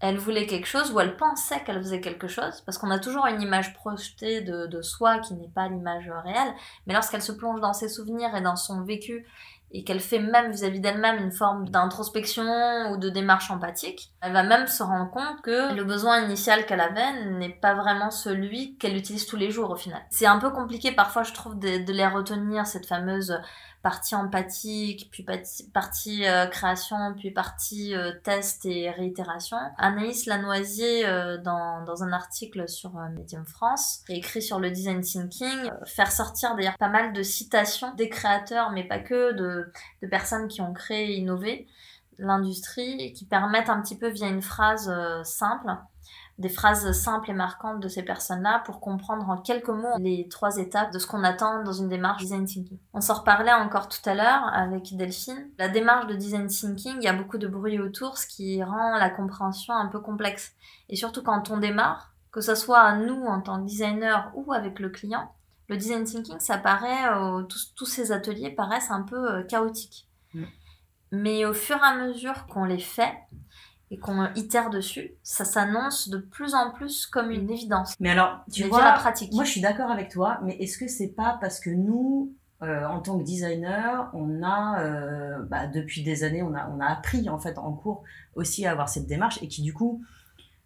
elle 0.00 0.18
voulait 0.18 0.46
quelque 0.46 0.66
chose 0.66 0.92
ou 0.92 1.00
elle 1.00 1.16
pensait 1.16 1.62
qu'elle 1.62 1.80
faisait 1.80 2.00
quelque 2.00 2.26
chose, 2.26 2.60
parce 2.62 2.76
qu'on 2.76 2.90
a 2.90 2.98
toujours 2.98 3.26
une 3.26 3.40
image 3.40 3.72
projetée 3.74 4.40
de, 4.40 4.66
de 4.66 4.82
soi 4.82 5.18
qui 5.20 5.34
n'est 5.34 5.48
pas 5.48 5.68
l'image 5.68 6.10
réelle, 6.24 6.54
mais 6.86 6.94
lorsqu'elle 6.94 7.22
se 7.22 7.32
plonge 7.32 7.60
dans 7.60 7.72
ses 7.72 7.88
souvenirs 7.88 8.34
et 8.34 8.40
dans 8.40 8.56
son 8.56 8.82
vécu 8.82 9.26
et 9.72 9.84
qu'elle 9.84 10.00
fait 10.00 10.18
même 10.18 10.50
vis-à-vis 10.50 10.80
d'elle-même 10.80 11.18
une 11.18 11.32
forme 11.32 11.68
d'introspection 11.68 12.90
ou 12.90 12.98
de 12.98 13.08
démarche 13.08 13.50
empathique, 13.50 14.12
elle 14.20 14.32
va 14.32 14.42
même 14.42 14.66
se 14.66 14.82
rendre 14.82 15.10
compte 15.10 15.40
que 15.42 15.74
le 15.74 15.84
besoin 15.84 16.20
initial 16.20 16.66
qu'elle 16.66 16.80
avait 16.80 17.24
n'est 17.30 17.54
pas 17.60 17.74
vraiment 17.74 18.10
celui 18.10 18.76
qu'elle 18.76 18.96
utilise 18.96 19.26
tous 19.26 19.36
les 19.36 19.50
jours 19.50 19.70
au 19.70 19.76
final. 19.76 20.02
C'est 20.10 20.26
un 20.26 20.38
peu 20.38 20.50
compliqué 20.50 20.92
parfois 20.92 21.22
je 21.22 21.32
trouve 21.32 21.58
de, 21.58 21.92
les 21.92 22.06
retenir, 22.06 22.66
cette 22.66 22.86
fameuse 22.86 23.38
partie 23.82 24.14
empathique, 24.14 25.08
puis 25.10 25.24
partie, 25.24 26.26
euh, 26.26 26.46
création, 26.46 27.14
puis 27.16 27.32
partie 27.32 27.94
euh, 27.96 28.12
test 28.22 28.64
et 28.64 28.90
réitération. 28.90 29.56
Anaïs 29.76 30.26
Lanoisier, 30.26 31.04
euh, 31.04 31.36
dans, 31.38 31.82
dans 31.84 32.04
un 32.04 32.12
article 32.12 32.68
sur 32.68 32.92
Medium 32.92 33.44
France, 33.44 34.04
écrit 34.08 34.40
sur 34.40 34.60
le 34.60 34.70
design 34.70 35.00
thinking, 35.00 35.70
faire 35.84 36.12
sortir 36.12 36.54
d'ailleurs 36.54 36.78
pas 36.78 36.88
mal 36.88 37.12
de 37.12 37.22
citations 37.22 37.92
des 37.94 38.08
créateurs, 38.08 38.70
mais 38.70 38.84
pas 38.84 39.00
que, 39.00 39.32
de, 39.32 39.61
de 40.02 40.06
personnes 40.06 40.48
qui 40.48 40.60
ont 40.60 40.72
créé 40.72 41.12
et 41.12 41.16
innové 41.16 41.66
l'industrie, 42.18 43.12
qui 43.14 43.24
permettent 43.24 43.70
un 43.70 43.80
petit 43.80 43.98
peu 43.98 44.08
via 44.08 44.28
une 44.28 44.42
phrase 44.42 44.92
simple 45.24 45.76
des 46.38 46.48
phrases 46.48 46.92
simples 46.92 47.30
et 47.30 47.34
marquantes 47.34 47.80
de 47.80 47.88
ces 47.88 48.02
personnes-là 48.02 48.62
pour 48.64 48.80
comprendre 48.80 49.28
en 49.28 49.36
quelques 49.36 49.68
mots 49.68 49.96
les 49.98 50.28
trois 50.28 50.56
étapes 50.56 50.92
de 50.92 50.98
ce 50.98 51.06
qu'on 51.06 51.24
attend 51.24 51.62
dans 51.62 51.72
une 51.72 51.88
démarche 51.88 52.22
design 52.22 52.44
thinking. 52.46 52.78
On 52.94 53.00
s'en 53.00 53.14
reparlait 53.14 53.52
encore 53.52 53.88
tout 53.88 54.00
à 54.06 54.14
l'heure 54.14 54.50
avec 54.52 54.96
Delphine. 54.96 55.50
La 55.58 55.68
démarche 55.68 56.06
de 56.06 56.14
design 56.14 56.48
thinking, 56.48 56.96
il 56.96 57.04
y 57.04 57.08
a 57.08 57.12
beaucoup 57.12 57.38
de 57.38 57.46
bruit 57.46 57.78
autour, 57.78 58.18
ce 58.18 58.26
qui 58.26 58.62
rend 58.62 58.96
la 58.96 59.10
compréhension 59.10 59.74
un 59.74 59.86
peu 59.86 60.00
complexe. 60.00 60.54
Et 60.88 60.96
surtout 60.96 61.22
quand 61.22 61.50
on 61.50 61.58
démarre, 61.58 62.12
que 62.30 62.40
ce 62.40 62.54
soit 62.54 62.80
à 62.80 62.96
nous 62.96 63.24
en 63.24 63.40
tant 63.40 63.60
que 63.60 63.66
designer 63.66 64.30
ou 64.34 64.52
avec 64.52 64.80
le 64.80 64.88
client, 64.88 65.30
le 65.68 65.76
design 65.76 66.04
thinking, 66.04 66.38
ça 66.38 66.58
paraît, 66.58 67.08
euh, 67.08 67.42
tous, 67.42 67.86
ces 67.86 68.12
ateliers 68.12 68.50
paraissent 68.50 68.90
un 68.90 69.02
peu 69.02 69.30
euh, 69.30 69.42
chaotiques. 69.44 70.08
Mm. 70.34 70.44
Mais 71.12 71.44
au 71.44 71.52
fur 71.52 71.76
et 71.76 71.86
à 71.86 71.96
mesure 71.96 72.46
qu'on 72.46 72.64
les 72.64 72.78
fait, 72.78 73.12
et 73.90 73.98
qu'on 73.98 74.32
itère 74.34 74.70
dessus, 74.70 75.12
ça 75.22 75.44
s'annonce 75.44 76.08
de 76.08 76.16
plus 76.16 76.54
en 76.54 76.70
plus 76.70 77.06
comme 77.06 77.30
une 77.30 77.50
évidence. 77.50 77.94
Mais 78.00 78.08
alors, 78.08 78.42
tu 78.50 78.64
vois, 78.64 78.82
la 78.82 78.92
pratique. 78.92 79.34
moi 79.34 79.44
je 79.44 79.50
suis 79.50 79.60
d'accord 79.60 79.90
avec 79.90 80.08
toi, 80.08 80.38
mais 80.42 80.56
est-ce 80.56 80.78
que 80.78 80.88
c'est 80.88 81.08
pas 81.08 81.36
parce 81.42 81.60
que 81.60 81.68
nous, 81.68 82.32
euh, 82.62 82.86
en 82.86 83.00
tant 83.00 83.18
que 83.18 83.22
designer, 83.22 84.10
on 84.14 84.42
a, 84.42 85.38
bah, 85.42 85.66
depuis 85.66 86.02
des 86.02 86.24
années, 86.24 86.42
on 86.42 86.54
a, 86.54 86.70
on 86.70 86.80
a 86.80 86.86
appris 86.86 87.28
en 87.28 87.38
fait 87.38 87.58
en 87.58 87.74
cours 87.74 88.02
aussi 88.34 88.64
à 88.64 88.70
avoir 88.70 88.88
cette 88.88 89.06
démarche 89.06 89.38
et 89.42 89.48
qui 89.48 89.60
du 89.60 89.74
coup, 89.74 90.02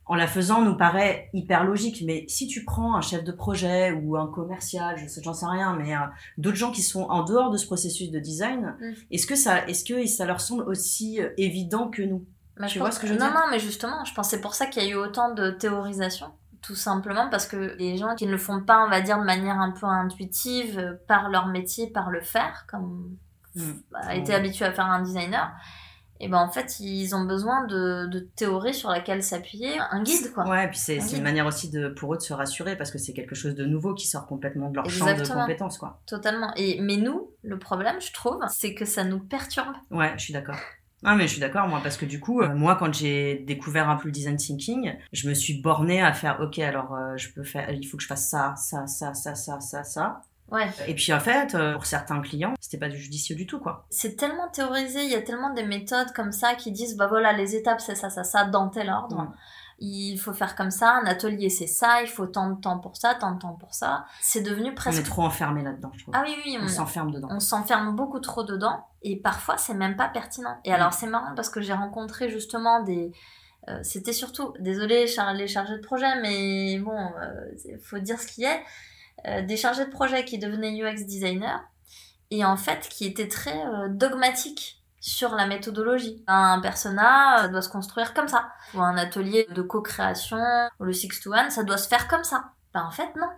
en 0.06 0.14
la 0.14 0.26
faisant, 0.26 0.62
nous 0.62 0.76
paraît 0.76 1.28
hyper 1.32 1.64
logique. 1.64 2.02
Mais 2.06 2.24
si 2.28 2.46
tu 2.46 2.64
prends 2.64 2.94
un 2.94 3.00
chef 3.00 3.24
de 3.24 3.32
projet 3.32 3.92
ou 3.92 4.16
un 4.16 4.28
commercial, 4.28 4.96
je 4.98 5.06
sais, 5.06 5.20
j'en 5.22 5.34
sais 5.34 5.46
rien, 5.46 5.74
mais 5.76 5.94
euh, 5.94 6.00
d'autres 6.38 6.56
gens 6.56 6.70
qui 6.70 6.82
sont 6.82 7.02
en 7.04 7.24
dehors 7.24 7.50
de 7.50 7.56
ce 7.56 7.66
processus 7.66 8.10
de 8.10 8.18
design, 8.18 8.76
mm. 8.80 8.92
est-ce 9.10 9.26
que 9.26 9.34
ça, 9.34 9.66
est-ce 9.66 9.84
que 9.84 10.06
ça 10.06 10.24
leur 10.24 10.40
semble 10.40 10.62
aussi 10.64 11.20
évident 11.36 11.88
que 11.88 12.02
nous? 12.02 12.24
Tu 12.68 12.78
vois 12.78 12.90
ce 12.90 12.98
que 12.98 13.06
je 13.06 13.12
veux 13.12 13.18
non, 13.18 13.26
dire? 13.26 13.34
Non, 13.34 13.46
mais 13.50 13.58
justement, 13.58 14.04
je 14.04 14.14
pense 14.14 14.30
c'est 14.30 14.40
pour 14.40 14.54
ça 14.54 14.66
qu'il 14.66 14.82
y 14.82 14.86
a 14.86 14.88
eu 14.88 14.94
autant 14.94 15.34
de 15.34 15.50
théorisation. 15.50 16.28
Tout 16.62 16.74
simplement 16.74 17.28
parce 17.30 17.46
que 17.46 17.76
les 17.78 17.96
gens 17.96 18.14
qui 18.14 18.26
ne 18.26 18.32
le 18.32 18.38
font 18.38 18.62
pas, 18.62 18.84
on 18.84 18.88
va 18.88 19.00
dire, 19.00 19.18
de 19.18 19.24
manière 19.24 19.60
un 19.60 19.72
peu 19.72 19.86
intuitive, 19.86 20.78
euh, 20.78 20.94
par 21.06 21.28
leur 21.28 21.48
métier, 21.48 21.88
par 21.88 22.10
le 22.10 22.20
faire, 22.22 22.66
comme 22.68 23.16
mmh. 23.54 23.72
a 23.94 24.16
été 24.16 24.34
habitué 24.34 24.64
à 24.64 24.72
faire 24.72 24.86
un 24.86 25.02
designer, 25.02 25.52
et 26.20 26.28
ben 26.28 26.38
en 26.38 26.50
fait 26.50 26.80
ils 26.80 27.14
ont 27.14 27.24
besoin 27.24 27.64
de, 27.64 28.06
de 28.06 28.20
théories 28.20 28.74
sur 28.74 28.90
laquelle 28.90 29.22
s'appuyer, 29.22 29.78
un 29.90 30.02
guide 30.02 30.32
quoi. 30.32 30.48
Ouais, 30.48 30.64
et 30.64 30.68
puis 30.68 30.78
c'est 30.78 30.98
une 30.98 31.22
manière 31.22 31.46
aussi 31.46 31.70
de, 31.70 31.88
pour 31.88 32.14
eux 32.14 32.16
de 32.16 32.22
se 32.22 32.32
rassurer 32.32 32.76
parce 32.76 32.90
que 32.90 32.98
c'est 32.98 33.12
quelque 33.12 33.34
chose 33.34 33.54
de 33.54 33.64
nouveau 33.64 33.94
qui 33.94 34.06
sort 34.06 34.26
complètement 34.26 34.70
de 34.70 34.76
leur 34.76 34.88
champ 34.90 35.06
de 35.06 35.26
compétences 35.26 35.78
quoi. 35.78 36.00
Totalement. 36.06 36.52
Et 36.56 36.80
mais 36.80 36.96
nous, 36.96 37.30
le 37.42 37.58
problème 37.58 38.00
je 38.00 38.12
trouve, 38.12 38.40
c'est 38.48 38.74
que 38.74 38.84
ça 38.84 39.04
nous 39.04 39.20
perturbe. 39.20 39.74
Ouais, 39.90 40.12
je 40.16 40.24
suis 40.24 40.32
d'accord. 40.32 40.56
Ah 41.04 41.14
mais 41.14 41.24
je 41.24 41.32
suis 41.32 41.40
d'accord 41.40 41.68
moi 41.68 41.80
parce 41.82 41.98
que 41.98 42.06
du 42.06 42.20
coup 42.20 42.40
euh, 42.40 42.54
moi 42.54 42.74
quand 42.76 42.92
j'ai 42.92 43.38
découvert 43.46 43.90
un 43.90 43.96
peu 43.96 44.08
le 44.08 44.12
design 44.12 44.36
thinking 44.36 44.94
je 45.12 45.28
me 45.28 45.34
suis 45.34 45.60
bornée 45.60 46.02
à 46.02 46.12
faire 46.14 46.40
ok 46.40 46.58
alors 46.58 46.94
euh, 46.94 47.16
je 47.16 47.30
peux 47.32 47.44
faire 47.44 47.70
il 47.70 47.86
faut 47.86 47.98
que 47.98 48.02
je 48.02 48.08
fasse 48.08 48.30
ça 48.30 48.54
ça 48.56 48.86
ça 48.86 49.12
ça 49.12 49.34
ça 49.34 49.60
ça 49.60 49.84
ça 49.84 50.22
Ouais. 50.50 50.68
Et 50.86 50.94
puis 50.94 51.12
en 51.12 51.20
fait, 51.20 51.54
euh, 51.54 51.74
pour 51.74 51.86
certains 51.86 52.20
clients, 52.20 52.54
c'était 52.60 52.78
pas 52.78 52.88
du 52.88 52.98
judicieux 52.98 53.34
du 53.34 53.46
tout, 53.46 53.58
quoi. 53.58 53.86
C'est 53.90 54.16
tellement 54.16 54.48
théorisé, 54.48 55.04
il 55.04 55.10
y 55.10 55.16
a 55.16 55.22
tellement 55.22 55.52
de 55.52 55.62
méthodes 55.62 56.12
comme 56.14 56.32
ça 56.32 56.54
qui 56.54 56.72
disent, 56.72 56.96
bah 56.96 57.08
voilà, 57.08 57.32
les 57.32 57.56
étapes, 57.56 57.80
c'est 57.80 57.96
ça, 57.96 58.10
ça, 58.10 58.24
ça, 58.24 58.44
dans 58.44 58.68
tel 58.68 58.90
ordre 58.90 59.32
il 59.78 60.16
faut 60.16 60.32
faire 60.32 60.56
comme 60.56 60.70
ça, 60.70 60.92
un 60.92 61.06
atelier 61.06 61.50
c'est 61.50 61.66
ça, 61.66 62.00
il 62.02 62.08
faut 62.08 62.26
tant 62.26 62.50
de 62.50 62.60
temps 62.60 62.78
pour 62.78 62.96
ça, 62.96 63.14
tant 63.14 63.32
de 63.32 63.38
temps 63.38 63.54
pour 63.54 63.74
ça. 63.74 64.06
C'est 64.20 64.40
devenu 64.40 64.74
presque. 64.74 64.98
On 64.98 65.00
est 65.00 65.04
trop 65.04 65.22
enfermé 65.22 65.62
là-dedans, 65.62 65.90
je 65.94 66.02
trouve. 66.02 66.14
Ah 66.16 66.22
oui, 66.24 66.34
oui, 66.44 66.58
on, 66.60 66.68
s'enferme 66.68 67.10
dedans. 67.10 67.28
On 67.30 67.40
s'enferme 67.40 67.94
beaucoup 67.94 68.20
trop 68.20 68.42
dedans 68.42 68.86
et 69.02 69.16
parfois 69.16 69.58
c'est 69.58 69.74
même 69.74 69.96
pas 69.96 70.08
pertinent. 70.08 70.58
Et 70.64 70.72
alors 70.72 70.94
c'est 70.94 71.06
marrant 71.06 71.34
parce 71.34 71.50
que 71.50 71.60
j'ai 71.60 71.74
rencontré 71.74 72.30
justement 72.30 72.82
des. 72.82 73.12
Euh, 73.68 73.80
c'était 73.82 74.12
surtout, 74.12 74.54
désolé 74.60 75.06
les 75.34 75.48
chargés 75.48 75.76
de 75.76 75.82
projet, 75.82 76.20
mais 76.22 76.78
bon, 76.78 76.96
il 77.64 77.74
euh, 77.74 77.78
faut 77.82 77.98
dire 77.98 78.20
ce 78.20 78.28
qui 78.28 78.44
est. 78.44 78.62
Euh, 79.24 79.42
des 79.42 79.56
chargés 79.56 79.86
de 79.86 79.90
projet 79.90 80.24
qui 80.24 80.38
devenaient 80.38 80.72
UX 80.72 81.04
designer 81.06 81.64
et 82.30 82.44
en 82.44 82.56
fait 82.56 82.88
qui 82.88 83.06
étaient 83.06 83.28
très 83.28 83.56
dogmatiques 83.88 84.82
sur 85.06 85.34
la 85.36 85.46
méthodologie. 85.46 86.24
Un 86.26 86.60
persona 86.60 87.48
doit 87.48 87.62
se 87.62 87.68
construire 87.68 88.12
comme 88.12 88.28
ça. 88.28 88.48
Ou 88.74 88.80
un 88.80 88.96
atelier 88.96 89.46
de 89.54 89.62
co-création, 89.62 90.38
ou 90.80 90.84
le 90.84 90.92
six 90.92 91.08
to 91.22 91.32
one, 91.32 91.50
ça 91.50 91.62
doit 91.62 91.78
se 91.78 91.88
faire 91.88 92.08
comme 92.08 92.24
ça. 92.24 92.50
Ben, 92.74 92.82
en 92.82 92.90
fait, 92.90 93.14
non. 93.16 93.28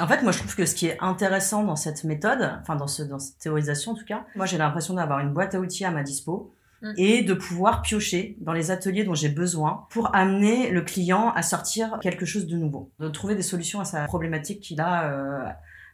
En 0.00 0.06
fait, 0.06 0.22
moi, 0.22 0.30
je 0.30 0.38
trouve 0.38 0.54
que 0.54 0.64
ce 0.64 0.76
qui 0.76 0.86
est 0.86 0.96
intéressant 1.00 1.64
dans 1.64 1.74
cette 1.74 2.04
méthode, 2.04 2.56
enfin, 2.60 2.76
dans, 2.76 2.86
ce, 2.86 3.02
dans 3.02 3.18
cette 3.18 3.38
théorisation 3.38 3.92
en 3.92 3.94
tout 3.96 4.04
cas, 4.04 4.24
moi, 4.36 4.46
j'ai 4.46 4.56
l'impression 4.56 4.94
d'avoir 4.94 5.18
une 5.18 5.32
boîte 5.32 5.56
à 5.56 5.60
outils 5.60 5.84
à 5.84 5.90
ma 5.90 6.04
dispo 6.04 6.54
mm. 6.82 6.92
et 6.96 7.22
de 7.22 7.34
pouvoir 7.34 7.82
piocher 7.82 8.36
dans 8.40 8.52
les 8.52 8.70
ateliers 8.70 9.04
dont 9.04 9.14
j'ai 9.14 9.28
besoin 9.28 9.86
pour 9.90 10.14
amener 10.14 10.70
le 10.70 10.82
client 10.82 11.32
à 11.34 11.42
sortir 11.42 11.98
quelque 12.00 12.26
chose 12.26 12.46
de 12.46 12.56
nouveau, 12.56 12.90
de 12.98 13.08
trouver 13.08 13.34
des 13.34 13.42
solutions 13.42 13.80
à 13.80 13.84
sa 13.84 14.04
problématique 14.04 14.60
qu'il 14.60 14.80
a 14.80 15.12
euh, 15.12 15.48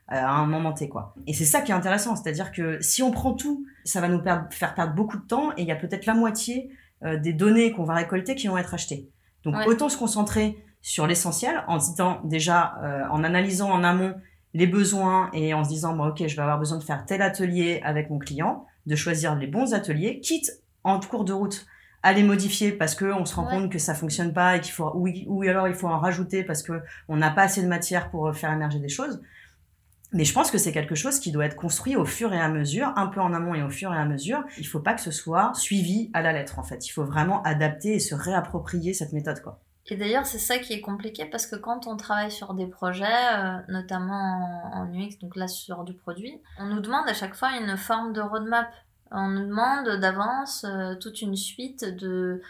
à 0.08 0.30
un 0.30 0.46
moment 0.46 0.72
T, 0.72 0.88
quoi. 0.88 1.14
Et 1.26 1.32
c'est 1.32 1.44
ça 1.44 1.62
qui 1.62 1.72
est 1.72 1.74
intéressant, 1.74 2.14
c'est-à-dire 2.14 2.52
que 2.52 2.78
si 2.80 3.02
on 3.02 3.10
prend 3.10 3.32
tout, 3.32 3.66
ça 3.84 4.00
va 4.00 4.08
nous 4.08 4.22
faire 4.50 4.74
perdre 4.74 4.94
beaucoup 4.94 5.16
de 5.16 5.26
temps 5.26 5.52
et 5.52 5.62
il 5.62 5.68
y 5.68 5.72
a 5.72 5.76
peut-être 5.76 6.06
la 6.06 6.14
moitié 6.14 6.70
euh, 7.04 7.18
des 7.18 7.32
données 7.32 7.72
qu'on 7.72 7.84
va 7.84 7.94
récolter 7.94 8.34
qui 8.34 8.48
vont 8.48 8.58
être 8.58 8.74
achetées. 8.74 9.08
Donc 9.44 9.56
autant 9.66 9.88
se 9.88 9.98
concentrer 9.98 10.56
sur 10.80 11.06
l'essentiel 11.06 11.64
en 11.66 11.78
disant 11.78 12.20
déjà, 12.24 12.78
euh, 12.82 13.04
en 13.10 13.24
analysant 13.24 13.70
en 13.70 13.84
amont 13.84 14.14
les 14.52 14.66
besoins 14.66 15.30
et 15.32 15.52
en 15.54 15.64
se 15.64 15.68
disant, 15.68 15.96
bon, 15.96 16.08
ok, 16.08 16.26
je 16.26 16.36
vais 16.36 16.42
avoir 16.42 16.58
besoin 16.58 16.78
de 16.78 16.84
faire 16.84 17.04
tel 17.06 17.22
atelier 17.22 17.80
avec 17.84 18.10
mon 18.10 18.18
client, 18.18 18.66
de 18.86 18.94
choisir 18.94 19.34
les 19.34 19.46
bons 19.46 19.74
ateliers, 19.74 20.20
quitte 20.20 20.50
en 20.84 21.00
cours 21.00 21.24
de 21.24 21.32
route 21.32 21.66
à 22.02 22.12
les 22.12 22.22
modifier 22.22 22.72
parce 22.72 22.94
que 22.94 23.06
on 23.06 23.24
se 23.24 23.34
rend 23.34 23.46
compte 23.46 23.72
que 23.72 23.78
ça 23.78 23.94
fonctionne 23.94 24.34
pas 24.34 24.56
et 24.56 24.60
qu'il 24.60 24.72
faut 24.72 24.92
ou, 24.94 25.08
ou 25.26 25.42
alors 25.42 25.68
il 25.68 25.74
faut 25.74 25.88
en 25.88 25.98
rajouter 25.98 26.44
parce 26.44 26.62
que 26.62 26.82
on 27.08 27.16
n'a 27.16 27.30
pas 27.30 27.42
assez 27.42 27.62
de 27.62 27.66
matière 27.66 28.10
pour 28.10 28.34
faire 28.36 28.52
émerger 28.52 28.78
des 28.78 28.90
choses. 28.90 29.20
Mais 30.14 30.24
je 30.24 30.32
pense 30.32 30.52
que 30.52 30.58
c'est 30.58 30.70
quelque 30.70 30.94
chose 30.94 31.18
qui 31.18 31.32
doit 31.32 31.44
être 31.44 31.56
construit 31.56 31.96
au 31.96 32.04
fur 32.04 32.32
et 32.32 32.40
à 32.40 32.48
mesure, 32.48 32.92
un 32.94 33.08
peu 33.08 33.20
en 33.20 33.32
amont 33.32 33.52
et 33.54 33.64
au 33.64 33.68
fur 33.68 33.92
et 33.92 33.96
à 33.96 34.04
mesure. 34.04 34.44
Il 34.58 34.66
faut 34.66 34.78
pas 34.78 34.94
que 34.94 35.00
ce 35.00 35.10
soit 35.10 35.52
suivi 35.54 36.10
à 36.14 36.22
la 36.22 36.32
lettre, 36.32 36.60
en 36.60 36.62
fait. 36.62 36.86
Il 36.86 36.90
faut 36.90 37.04
vraiment 37.04 37.42
adapter 37.42 37.94
et 37.94 37.98
se 37.98 38.14
réapproprier 38.14 38.94
cette 38.94 39.12
méthode, 39.12 39.42
quoi. 39.42 39.60
Et 39.86 39.96
d'ailleurs, 39.96 40.24
c'est 40.24 40.38
ça 40.38 40.58
qui 40.58 40.72
est 40.72 40.80
compliqué 40.80 41.26
parce 41.26 41.46
que 41.46 41.56
quand 41.56 41.86
on 41.86 41.96
travaille 41.96 42.30
sur 42.30 42.54
des 42.54 42.66
projets, 42.66 43.04
euh, 43.04 43.58
notamment 43.68 44.70
en, 44.72 44.86
UX, 44.94 45.18
donc 45.20 45.36
là 45.36 45.46
sur 45.46 45.84
du 45.84 45.92
produit, 45.92 46.40
on 46.58 46.66
nous 46.66 46.80
demande 46.80 47.06
à 47.06 47.12
chaque 47.12 47.34
fois 47.34 47.50
une 47.60 47.76
forme 47.76 48.14
de 48.14 48.22
roadmap 48.22 48.68
On 49.14 49.28
nous 49.28 49.46
demande 49.46 49.88
d'avance 50.00 50.64
euh, 50.64 50.94
toute 50.96 51.22
une 51.22 51.36
suite 51.36 51.84
de 51.84 52.42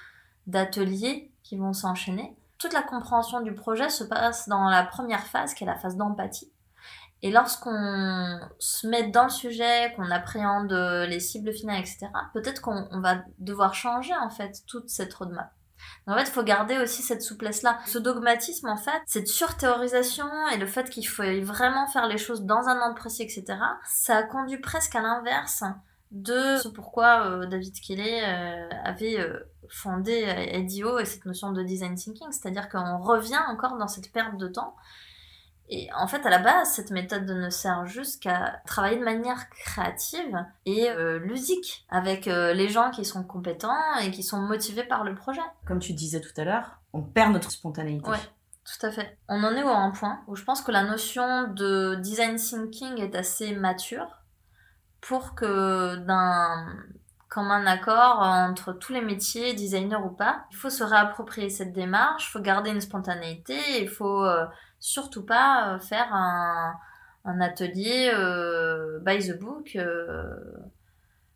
d'ateliers 0.47 1.31
qui 1.43 1.57
vont 1.57 1.73
s'enchaîner. 1.73 2.37
Toute 2.59 2.73
la 2.73 2.83
compréhension 2.83 3.41
du 3.41 3.55
projet 3.55 3.89
se 3.89 4.05
passe 4.05 4.49
dans 4.49 4.69
la 4.69 4.83
première 4.83 5.27
phase, 5.27 5.55
qui 5.55 5.65
est 5.65 5.67
la 5.67 5.77
phase 5.77 5.97
d'empathie. 5.97 6.53
Et 7.23 7.31
lorsqu'on 7.31 8.39
se 8.59 8.87
met 8.87 9.09
dans 9.09 9.25
le 9.25 9.31
sujet, 9.31 9.95
qu'on 9.97 10.11
appréhende 10.11 10.73
les 11.09 11.21
cibles 11.21 11.55
finales, 11.55 11.81
etc., 11.81 12.09
peut-être 12.35 12.61
qu'on 12.61 13.01
va 13.01 13.23
devoir 13.39 13.75
changer 13.75 14.13
en 14.15 14.29
fait 14.29 14.63
toute 14.67 14.91
cette 14.91 15.15
roadmap. 15.15 15.51
En 16.07 16.15
fait, 16.15 16.23
il 16.23 16.31
faut 16.33 16.43
garder 16.43 16.79
aussi 16.79 17.03
cette 17.03 17.23
souplesse-là. 17.23 17.79
Ce 17.87 17.99
dogmatisme, 17.99 18.69
en 18.69 18.77
fait, 18.77 19.01
cette 19.07 19.29
surthéorisation 19.29 20.27
et 20.53 20.59
le 20.59 20.67
fait 20.67 20.91
qu'il 20.91 21.07
faut 21.07 21.23
vraiment 21.43 21.87
faire 21.87 22.07
les 22.07 22.19
choses 22.19 22.43
dans 22.43 22.69
un 22.69 22.81
ordre 22.81 22.95
précis, 22.95 23.23
etc., 23.23 23.59
ça 23.85 24.23
conduit 24.23 24.59
presque 24.59 24.95
à 24.95 25.01
l'inverse 25.01 25.65
de 26.15 26.59
ce 26.59 26.69
pourquoi 26.69 27.27
euh, 27.27 27.47
David 27.47 27.75
Kelly 27.81 28.21
euh, 28.23 28.69
avait 28.85 29.19
euh, 29.19 29.41
fondé 29.69 30.25
IDEO 30.53 31.01
et 31.01 31.05
cette 31.05 31.27
notion 31.27 31.53
de 31.53 31.63
design 31.63 31.97
thinking, 31.97 32.31
c'est-à-dire 32.31 32.69
qu'on 32.69 32.99
revient 32.99 33.41
encore 33.49 33.77
dans 33.77 33.89
cette 33.89 34.13
perte 34.13 34.37
de 34.39 34.47
temps. 34.47 34.77
Et 35.69 35.89
en 35.97 36.07
fait, 36.07 36.25
à 36.25 36.31
la 36.31 36.39
base, 36.39 36.71
cette 36.73 36.91
méthode 36.91 37.25
ne 37.25 37.51
sert 37.51 37.85
juste 37.87 38.23
qu'à 38.23 38.61
travailler 38.65 38.99
de 38.99 39.05
manière 39.05 39.49
créative 39.49 40.45
et 40.67 40.89
ludique 41.21 41.87
avec 41.89 42.27
les 42.27 42.69
gens 42.69 42.91
qui 42.91 43.07
sont 43.07 43.25
compétents 43.25 43.97
et 44.03 44.11
qui 44.11 44.23
sont 44.23 44.41
motivés 44.41 44.85
par 44.85 45.05
le 45.05 45.15
projet. 45.15 45.41
Comme 45.67 45.79
tu 45.79 45.95
disais 45.95 46.21
tout 46.21 46.39
à 46.39 46.45
l'heure, 46.45 46.83
on 46.93 47.01
perd 47.01 47.33
notre 47.33 47.51
spontanéité. 47.51 48.11
Ouais. 48.11 48.19
Tout 48.65 48.87
à 48.87 48.91
fait. 48.91 49.17
On 49.27 49.43
en 49.43 49.55
est 49.57 49.63
à 49.63 49.75
un 49.75 49.91
point 49.91 50.21
où 50.27 50.37
je 50.37 50.45
pense 50.45 50.61
que 50.61 50.71
la 50.71 50.85
notion 50.85 51.49
de 51.49 51.95
design 51.95 52.37
thinking 52.37 53.01
est 53.01 53.15
assez 53.15 53.55
mature 53.55 54.24
pour 55.07 55.35
que 55.35 55.97
d'un 55.97 56.67
commun 57.29 57.67
accord 57.67 58.21
entre 58.21 58.73
tous 58.73 58.93
les 58.93 59.03
métiers, 59.03 59.55
designers 59.55 59.97
ou 59.97 60.11
pas, 60.11 60.47
il 60.51 60.57
faut 60.57 60.71
se 60.71 60.83
réapproprier 60.83 61.51
cette 61.51 61.73
démarche, 61.73 62.29
il 62.29 62.31
faut 62.31 62.41
garder 62.41 62.71
une 62.71 62.81
spontanéité, 62.81 63.59
il 63.83 63.89
faut 63.89 64.25
euh, 64.25 64.47
surtout 64.81 65.27
pas 65.27 65.75
euh, 65.75 65.79
faire 65.79 66.15
un, 66.15 66.75
un 67.25 67.41
atelier 67.41 68.13
euh, 68.15 68.99
by 69.01 69.19
the 69.19 69.39
book. 69.39 69.77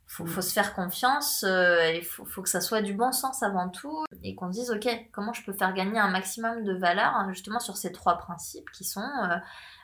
faut, 0.06 0.24
faut 0.24 0.40
se 0.40 0.52
faire 0.52 0.74
confiance, 0.74 1.44
il 1.46 2.04
faut, 2.04 2.24
faut 2.24 2.40
que 2.40 2.48
ça 2.48 2.62
soit 2.62 2.80
du 2.80 2.94
bon 2.94 3.12
sens 3.12 3.42
avant 3.42 3.68
tout 3.68 4.04
et 4.22 4.34
qu'on 4.34 4.48
dise 4.48 4.70
ok 4.70 4.88
comment 5.12 5.34
je 5.34 5.44
peux 5.44 5.52
faire 5.52 5.74
gagner 5.74 5.98
un 5.98 6.08
maximum 6.08 6.64
de 6.64 6.72
valeur 6.72 7.12
justement 7.28 7.60
sur 7.60 7.76
ces 7.76 7.92
trois 7.92 8.16
principes 8.16 8.70
qui 8.70 8.84
sont 8.84 9.06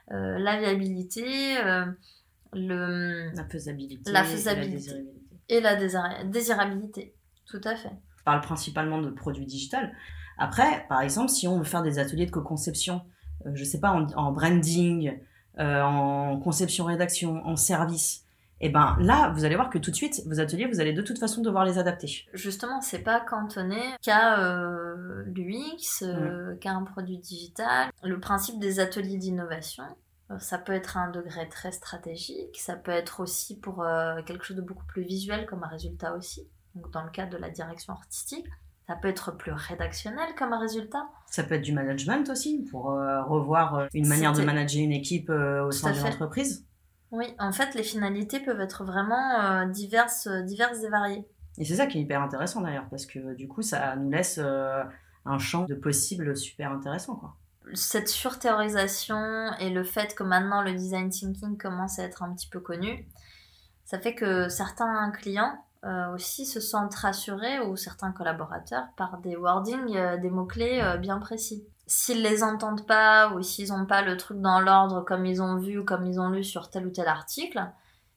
la 0.08 0.58
viabilité, 0.58 1.58
la 2.54 3.44
faisabilité, 3.44 4.10
la 4.10 4.24
faisabilité 4.24 5.04
et 5.48 5.60
la, 5.60 5.76
désirabilité. 6.24 7.14
Tout 7.46 7.60
à 7.64 7.76
fait. 7.76 7.90
On 7.90 8.24
parle 8.24 8.40
principalement 8.40 9.00
de 9.00 9.10
produits 9.10 9.46
digitaux. 9.46 9.76
Après, 10.38 10.86
par 10.88 11.02
exemple, 11.02 11.30
si 11.30 11.46
on 11.46 11.58
veut 11.58 11.64
faire 11.64 11.82
des 11.82 11.98
ateliers 11.98 12.26
de 12.26 12.30
co-conception, 12.30 13.02
euh, 13.46 13.50
je 13.54 13.64
sais 13.64 13.80
pas, 13.80 13.90
en, 13.90 14.32
branding, 14.32 15.18
euh, 15.58 15.82
en 15.82 16.38
conception-rédaction, 16.40 17.44
en 17.44 17.56
service, 17.56 18.22
et 18.60 18.68
eh 18.68 18.70
ben 18.70 18.96
là, 19.00 19.30
vous 19.34 19.44
allez 19.44 19.56
voir 19.56 19.68
que 19.68 19.78
tout 19.78 19.90
de 19.90 19.96
suite, 19.96 20.22
vos 20.26 20.40
ateliers, 20.40 20.66
vous 20.66 20.80
allez 20.80 20.92
de 20.92 21.02
toute 21.02 21.18
façon 21.18 21.42
devoir 21.42 21.64
les 21.64 21.76
adapter. 21.76 22.24
Justement, 22.32 22.80
c'est 22.80 23.00
pas 23.00 23.20
cantonné 23.20 23.80
qu'à 24.00 24.38
euh, 24.38 25.24
l'UX, 25.26 26.04
qu'à 26.60 26.72
un 26.72 26.84
produit 26.84 27.18
digital. 27.18 27.90
Le 28.04 28.18
principe 28.20 28.60
des 28.60 28.78
ateliers 28.78 29.18
d'innovation, 29.18 29.84
ça 30.38 30.58
peut 30.58 30.72
être 30.72 30.96
un 30.96 31.10
degré 31.10 31.48
très 31.48 31.72
stratégique, 31.72 32.58
ça 32.58 32.76
peut 32.76 32.90
être 32.90 33.20
aussi 33.20 33.58
pour 33.58 33.82
euh, 33.82 34.22
quelque 34.22 34.44
chose 34.44 34.56
de 34.56 34.62
beaucoup 34.62 34.86
plus 34.86 35.02
visuel 35.02 35.46
comme 35.46 35.62
un 35.64 35.68
résultat 35.68 36.14
aussi, 36.14 36.48
donc 36.74 36.90
dans 36.92 37.04
le 37.04 37.10
cadre 37.10 37.32
de 37.32 37.36
la 37.36 37.50
direction 37.50 37.92
artistique. 37.92 38.46
Ça 38.86 38.96
peut 38.96 39.08
être 39.08 39.34
plus 39.34 39.52
rédactionnel 39.52 40.34
comme 40.36 40.52
un 40.52 40.58
résultat. 40.58 41.06
Ça 41.26 41.42
peut 41.42 41.54
être 41.54 41.62
du 41.62 41.72
management 41.72 42.28
aussi, 42.28 42.66
pour 42.70 42.90
euh, 42.90 43.22
revoir 43.22 43.88
une 43.94 44.06
manière 44.06 44.34
de 44.34 44.42
manager 44.42 44.82
une 44.82 44.92
équipe 44.92 45.30
au 45.30 45.70
sein 45.70 45.92
d'une 45.92 46.04
entreprise. 46.04 46.66
Oui, 47.10 47.34
en 47.38 47.52
fait, 47.52 47.74
les 47.74 47.82
finalités 47.82 48.40
peuvent 48.40 48.60
être 48.60 48.84
vraiment 48.84 49.66
diverses, 49.68 50.28
diverses 50.28 50.82
et 50.82 50.90
variées. 50.90 51.24
Et 51.56 51.64
c'est 51.64 51.76
ça 51.76 51.86
qui 51.86 51.96
est 51.96 52.02
hyper 52.02 52.20
intéressant 52.20 52.60
d'ailleurs, 52.60 52.86
parce 52.90 53.06
que 53.06 53.34
du 53.34 53.48
coup, 53.48 53.62
ça 53.62 53.96
nous 53.96 54.10
laisse 54.10 54.38
un 54.38 55.38
champ 55.38 55.64
de 55.64 55.74
possibles 55.74 56.36
super 56.36 56.70
intéressant. 56.70 57.16
Quoi 57.16 57.36
cette 57.72 58.08
surthéorisation 58.08 59.52
et 59.58 59.70
le 59.70 59.84
fait 59.84 60.14
que 60.14 60.22
maintenant 60.22 60.62
le 60.62 60.72
design 60.72 61.08
thinking 61.08 61.56
commence 61.56 61.98
à 61.98 62.04
être 62.04 62.22
un 62.22 62.34
petit 62.34 62.48
peu 62.48 62.60
connu, 62.60 63.08
ça 63.84 63.98
fait 63.98 64.14
que 64.14 64.48
certains 64.48 65.10
clients 65.10 65.58
euh, 65.84 66.14
aussi 66.14 66.46
se 66.46 66.60
sentent 66.60 66.94
rassurés 66.94 67.60
ou 67.60 67.76
certains 67.76 68.12
collaborateurs 68.12 68.84
par 68.96 69.18
des 69.18 69.36
wordings, 69.36 69.96
euh, 69.96 70.16
des 70.16 70.30
mots-clés 70.30 70.80
euh, 70.82 70.96
bien 70.96 71.18
précis. 71.18 71.66
S'ils 71.86 72.22
les 72.22 72.42
entendent 72.42 72.86
pas 72.86 73.28
ou 73.34 73.42
s'ils 73.42 73.68
n'ont 73.68 73.84
pas 73.84 74.00
le 74.00 74.16
truc 74.16 74.40
dans 74.40 74.60
l'ordre 74.60 75.02
comme 75.02 75.26
ils 75.26 75.42
ont 75.42 75.56
vu 75.56 75.78
ou 75.78 75.84
comme 75.84 76.06
ils 76.06 76.18
ont 76.18 76.30
lu 76.30 76.42
sur 76.42 76.70
tel 76.70 76.86
ou 76.86 76.90
tel 76.90 77.06
article, 77.06 77.66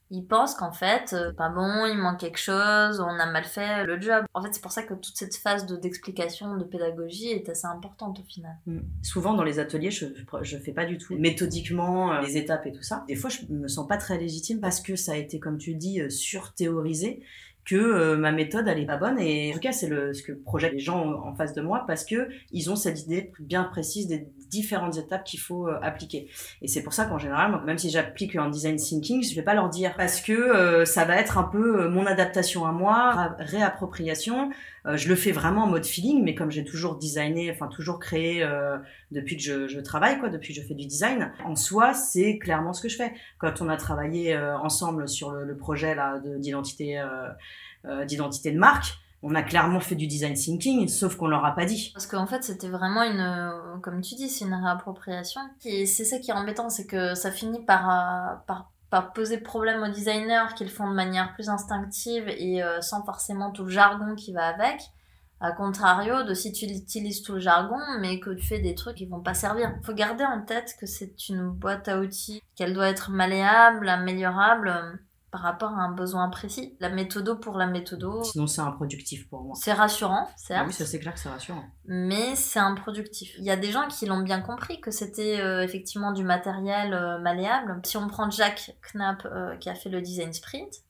ils 0.09 0.25
pensent 0.25 0.55
qu'en 0.55 0.71
fait, 0.71 1.13
euh, 1.13 1.33
pas 1.33 1.49
bon, 1.49 1.85
il 1.85 1.97
manque 1.97 2.19
quelque 2.19 2.39
chose, 2.39 2.99
on 3.01 3.19
a 3.19 3.25
mal 3.25 3.43
fait 3.43 3.85
le 3.85 3.99
job. 3.99 4.25
En 4.33 4.41
fait, 4.41 4.53
c'est 4.53 4.61
pour 4.61 4.71
ça 4.71 4.83
que 4.83 4.93
toute 4.93 5.17
cette 5.17 5.35
phase 5.35 5.65
de, 5.65 5.75
d'explication, 5.75 6.55
de 6.55 6.63
pédagogie 6.63 7.29
est 7.29 7.49
assez 7.49 7.67
importante 7.67 8.19
au 8.19 8.23
final. 8.23 8.55
Mm. 8.65 8.79
Souvent, 9.03 9.33
dans 9.33 9.43
les 9.43 9.59
ateliers, 9.59 9.91
je, 9.91 10.05
je 10.41 10.57
fais 10.57 10.71
pas 10.71 10.85
du 10.85 10.97
tout 10.97 11.17
méthodiquement 11.17 12.13
euh, 12.13 12.21
les 12.21 12.37
étapes 12.37 12.65
et 12.67 12.71
tout 12.71 12.83
ça. 12.83 13.03
Des 13.07 13.15
fois, 13.15 13.29
je 13.29 13.51
me 13.51 13.67
sens 13.67 13.87
pas 13.87 13.97
très 13.97 14.17
légitime 14.17 14.61
parce 14.61 14.79
que 14.79 14.95
ça 14.95 15.13
a 15.13 15.15
été, 15.15 15.39
comme 15.39 15.57
tu 15.57 15.75
dis, 15.75 15.99
euh, 15.99 16.09
surthéorisé 16.09 17.21
que 17.67 17.75
euh, 17.75 18.15
ma 18.15 18.31
méthode 18.31 18.67
elle 18.67 18.79
est 18.79 18.85
pas 18.85 18.97
bonne. 18.97 19.19
Et 19.19 19.51
en 19.51 19.53
tout 19.53 19.59
cas 19.59 19.73
c'est 19.73 19.87
le 19.87 20.13
ce 20.13 20.23
que 20.23 20.31
projette 20.31 20.73
les 20.73 20.79
gens 20.79 21.21
en 21.21 21.35
face 21.35 21.53
de 21.53 21.61
moi 21.61 21.83
parce 21.85 22.05
que 22.05 22.29
ils 22.51 22.71
ont 22.71 22.75
cette 22.75 23.01
idée 23.03 23.31
bien 23.39 23.65
précise 23.65 24.07
des 24.07 24.27
différentes 24.49 24.97
étapes 24.97 25.25
qu'il 25.25 25.39
faut 25.39 25.67
euh, 25.67 25.77
appliquer. 25.81 26.29
Et 26.61 26.67
c'est 26.67 26.81
pour 26.81 26.93
ça 26.93 27.05
qu'en 27.05 27.19
général 27.19 27.61
même 27.65 27.77
si 27.77 27.89
j'applique 27.89 28.35
un 28.37 28.49
design 28.49 28.77
thinking 28.77 29.21
je 29.21 29.35
vais 29.35 29.41
pas 29.43 29.53
leur 29.53 29.69
dire 29.69 29.93
parce 29.97 30.21
que 30.21 30.31
euh, 30.31 30.85
ça 30.85 31.03
va 31.03 31.17
être 31.17 31.37
un 31.37 31.43
peu 31.43 31.89
mon 31.89 32.05
adaptation 32.05 32.65
à 32.65 32.71
moi 32.71 33.35
réappropriation 33.39 34.49
je 34.95 35.09
le 35.09 35.15
fais 35.15 35.31
vraiment 35.31 35.63
en 35.63 35.67
mode 35.67 35.85
feeling 35.85 36.23
mais 36.23 36.35
comme 36.35 36.51
j'ai 36.51 36.63
toujours 36.63 36.97
designé 36.97 37.51
enfin 37.51 37.67
toujours 37.67 37.99
créé 37.99 38.47
depuis 39.11 39.37
que 39.37 39.67
je, 39.67 39.79
travaille 39.79 40.19
quoi 40.19 40.29
depuis 40.29 40.53
que 40.53 40.61
je 40.61 40.65
fais 40.65 40.75
du 40.75 40.85
design 40.85 41.31
en 41.43 41.55
soi 41.55 41.93
c'est 41.93 42.37
clairement 42.37 42.73
ce 42.73 42.81
que 42.81 42.89
je 42.89 42.95
fais 42.95 43.13
quand 43.37 43.61
on 43.61 43.69
a 43.69 43.77
travaillé 43.77 44.37
ensemble 44.37 45.07
sur 45.09 45.31
le, 45.31 45.57
projet 45.57 45.95
là 45.95 46.19
d'identité 46.19 47.01
euh, 47.85 48.05
d'identité 48.05 48.51
de 48.51 48.57
marque, 48.57 48.97
on 49.23 49.33
a 49.33 49.41
clairement 49.41 49.79
fait 49.79 49.95
du 49.95 50.07
design 50.07 50.33
thinking, 50.33 50.87
sauf 50.89 51.15
qu'on 51.15 51.27
leur 51.27 51.45
a 51.45 51.55
pas 51.55 51.63
dit. 51.63 51.91
Parce 51.93 52.05
qu'en 52.05 52.27
fait, 52.27 52.43
c'était 52.43 52.67
vraiment 52.67 53.03
une, 53.03 53.19
euh, 53.19 53.77
comme 53.81 54.01
tu 54.01 54.15
dis, 54.15 54.29
c'est 54.29 54.45
une 54.45 54.53
réappropriation. 54.53 55.39
Et 55.63 55.85
c'est 55.85 56.03
ça 56.03 56.19
qui 56.19 56.31
est 56.31 56.33
embêtant, 56.33 56.69
c'est 56.69 56.85
que 56.85 57.15
ça 57.15 57.31
finit 57.31 57.59
euh, 57.59 57.65
par, 57.65 58.71
par, 58.89 59.13
poser 59.13 59.37
problème 59.39 59.83
aux 59.83 59.87
designers 59.91 60.53
qu'ils 60.55 60.69
font 60.69 60.89
de 60.89 60.95
manière 60.95 61.33
plus 61.33 61.49
instinctive 61.49 62.27
et 62.29 62.61
sans 62.81 63.03
forcément 63.03 63.51
tout 63.51 63.63
le 63.63 63.69
jargon 63.69 64.15
qui 64.15 64.33
va 64.33 64.47
avec. 64.47 64.81
A 65.39 65.51
contrario 65.51 66.23
de 66.23 66.33
si 66.33 66.51
tu 66.51 66.65
utilises 66.65 67.21
tout 67.21 67.33
le 67.33 67.39
jargon, 67.39 67.77
mais 67.99 68.19
que 68.19 68.31
tu 68.31 68.43
fais 68.43 68.59
des 68.59 68.73
trucs 68.73 68.95
qui 68.97 69.05
vont 69.05 69.21
pas 69.21 69.35
servir. 69.35 69.71
Faut 69.83 69.93
garder 69.93 70.23
en 70.23 70.41
tête 70.41 70.75
que 70.79 70.87
c'est 70.87 71.29
une 71.29 71.49
boîte 71.49 71.87
à 71.87 71.99
outils, 71.99 72.41
qu'elle 72.55 72.73
doit 72.73 72.89
être 72.89 73.11
malléable, 73.11 73.87
améliorable 73.87 74.99
par 75.31 75.41
rapport 75.41 75.71
à 75.71 75.81
un 75.81 75.91
besoin 75.91 76.29
précis. 76.29 76.75
La 76.79 76.89
méthodo 76.89 77.35
pour 77.35 77.57
la 77.57 77.67
méthodo. 77.67 78.23
Sinon, 78.23 78.47
c'est 78.47 78.61
improductif 78.61 79.27
pour 79.29 79.41
moi. 79.41 79.55
C'est 79.59 79.73
rassurant, 79.73 80.29
certes. 80.35 80.61
Ah 80.63 80.67
oui, 80.67 80.73
ça 80.73 80.85
c'est 80.85 80.99
clair 80.99 81.13
que 81.13 81.19
c'est 81.19 81.29
rassurant. 81.29 81.63
Mais 81.85 82.35
c'est 82.35 82.59
improductif. 82.59 83.35
Il 83.37 83.43
y 83.43 83.51
a 83.51 83.57
des 83.57 83.71
gens 83.71 83.87
qui 83.87 84.05
l'ont 84.05 84.21
bien 84.21 84.41
compris 84.41 84.79
que 84.79 84.91
c'était 84.91 85.39
euh, 85.39 85.63
effectivement 85.63 86.11
du 86.11 86.23
matériel 86.23 86.93
euh, 86.93 87.19
malléable. 87.19 87.79
Si 87.83 87.97
on 87.97 88.07
prend 88.07 88.29
Jack 88.29 88.75
Knapp 88.93 89.25
euh, 89.25 89.55
qui 89.57 89.69
a 89.69 89.75
fait 89.75 89.89
le 89.89 90.01
design 90.01 90.31
sprint, 90.33 90.83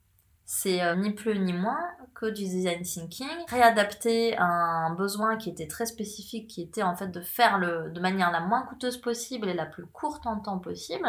c'est 0.49 0.95
ni 0.95 1.11
plus 1.11 1.37
ni 1.37 1.51
moins 1.51 1.91
que 2.15 2.25
du 2.25 2.43
design 2.43 2.81
thinking, 2.81 3.27
réadapté 3.49 4.35
à 4.37 4.45
un 4.45 4.95
besoin 4.95 5.35
qui 5.35 5.49
était 5.49 5.67
très 5.67 5.85
spécifique, 5.85 6.47
qui 6.47 6.61
était 6.61 6.83
en 6.83 6.95
fait 6.95 7.09
de 7.09 7.19
faire 7.19 7.59
le, 7.59 7.91
de 7.91 7.99
manière 7.99 8.31
la 8.31 8.39
moins 8.39 8.61
coûteuse 8.61 8.97
possible 8.97 9.49
et 9.49 9.53
la 9.53 9.65
plus 9.65 9.85
courte 9.85 10.25
en 10.25 10.39
temps 10.39 10.57
possible, 10.57 11.05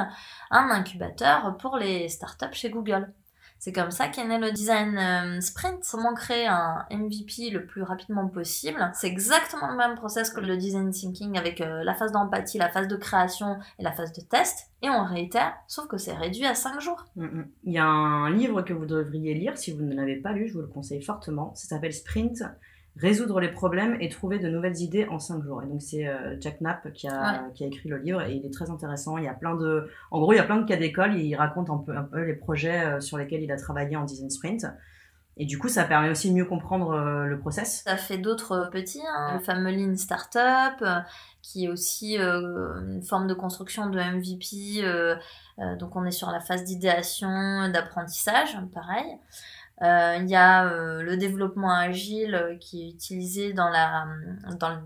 un 0.50 0.70
incubateur 0.70 1.56
pour 1.56 1.76
les 1.76 2.08
startups 2.08 2.52
chez 2.52 2.68
Google. 2.68 3.12
C'est 3.58 3.72
comme 3.72 3.90
ça 3.90 4.08
qu'est 4.08 4.24
né 4.24 4.38
le 4.38 4.52
design 4.52 4.96
euh, 4.96 5.40
sprint. 5.40 5.84
Comment 5.90 6.14
créer 6.14 6.46
un 6.46 6.86
MVP 6.90 7.50
le 7.50 7.66
plus 7.66 7.82
rapidement 7.82 8.28
possible. 8.28 8.90
C'est 8.94 9.08
exactement 9.08 9.68
le 9.70 9.76
même 9.76 9.96
process 9.96 10.30
que 10.30 10.40
le 10.40 10.56
design 10.56 10.90
thinking 10.90 11.36
avec 11.36 11.60
euh, 11.60 11.82
la 11.82 11.94
phase 11.94 12.12
d'empathie, 12.12 12.58
la 12.58 12.68
phase 12.68 12.86
de 12.86 12.96
création 12.96 13.58
et 13.78 13.82
la 13.82 13.92
phase 13.92 14.12
de 14.12 14.20
test. 14.20 14.70
Et 14.82 14.88
on 14.88 15.04
réitère, 15.04 15.54
sauf 15.66 15.88
que 15.88 15.96
c'est 15.98 16.12
réduit 16.14 16.46
à 16.46 16.54
5 16.54 16.80
jours. 16.80 17.04
Mm, 17.16 17.24
mm. 17.24 17.48
Il 17.64 17.72
y 17.72 17.78
a 17.78 17.86
un 17.86 18.30
livre 18.30 18.62
que 18.62 18.72
vous 18.72 18.86
devriez 18.86 19.34
lire 19.34 19.58
si 19.58 19.72
vous 19.72 19.82
ne 19.82 19.94
l'avez 19.94 20.16
pas 20.16 20.32
lu, 20.32 20.46
je 20.46 20.54
vous 20.54 20.60
le 20.60 20.68
conseille 20.68 21.02
fortement. 21.02 21.52
Ça 21.56 21.66
s'appelle 21.66 21.92
Sprint 21.92 22.44
résoudre 23.00 23.40
les 23.40 23.48
problèmes 23.48 23.96
et 24.00 24.08
trouver 24.08 24.38
de 24.38 24.48
nouvelles 24.48 24.80
idées 24.80 25.06
en 25.06 25.18
cinq 25.18 25.42
jours. 25.44 25.62
Et 25.62 25.66
donc 25.66 25.80
c'est 25.82 26.06
euh, 26.06 26.36
Jack 26.40 26.60
Knapp 26.60 26.92
qui 26.92 27.06
a, 27.08 27.48
qui 27.54 27.64
a 27.64 27.66
écrit 27.66 27.88
le 27.88 27.98
livre 27.98 28.22
et 28.22 28.34
il 28.34 28.44
est 28.44 28.52
très 28.52 28.70
intéressant. 28.70 29.18
Il 29.18 29.24
y 29.24 29.28
a 29.28 29.34
plein 29.34 29.54
de, 29.54 29.88
en 30.10 30.20
gros, 30.20 30.32
il 30.32 30.36
y 30.36 30.40
a 30.40 30.44
plein 30.44 30.58
de 30.58 30.66
cas 30.66 30.76
d'école. 30.76 31.14
Il 31.16 31.34
raconte 31.36 31.70
un 31.70 31.78
peu, 31.78 31.96
un 31.96 32.02
peu 32.02 32.22
les 32.22 32.34
projets 32.34 32.84
euh, 32.84 33.00
sur 33.00 33.16
lesquels 33.18 33.42
il 33.42 33.52
a 33.52 33.56
travaillé 33.56 33.96
en 33.96 34.04
design 34.04 34.30
sprint. 34.30 34.66
Et 35.40 35.46
du 35.46 35.56
coup, 35.56 35.68
ça 35.68 35.84
permet 35.84 36.10
aussi 36.10 36.30
de 36.30 36.34
mieux 36.34 36.44
comprendre 36.44 36.90
euh, 36.90 37.24
le 37.26 37.38
process. 37.38 37.82
Ça 37.84 37.96
fait 37.96 38.18
d'autres 38.18 38.68
petits, 38.72 39.02
hein. 39.06 39.34
le 39.34 39.38
fameux 39.38 39.70
Lean 39.70 39.96
Startup, 39.96 40.82
euh, 40.82 40.98
qui 41.42 41.66
est 41.66 41.68
aussi 41.68 42.16
une 42.18 43.02
forme 43.02 43.28
de 43.28 43.34
construction 43.34 43.88
de 43.88 44.00
MVP. 44.00 44.82
donc 45.78 45.94
on 45.94 46.04
est 46.04 46.10
sur 46.10 46.30
la 46.30 46.40
phase 46.40 46.64
d'idéation, 46.64 47.68
d'apprentissage, 47.72 48.58
pareil. 48.74 49.06
Il 49.80 50.26
y 50.28 50.36
a 50.36 50.64
le 51.00 51.16
développement 51.16 51.72
agile 51.72 52.58
qui 52.60 52.82
est 52.82 52.90
utilisé 52.90 53.52
dans 53.52 53.68
la, 53.68 54.06
dans 54.58 54.82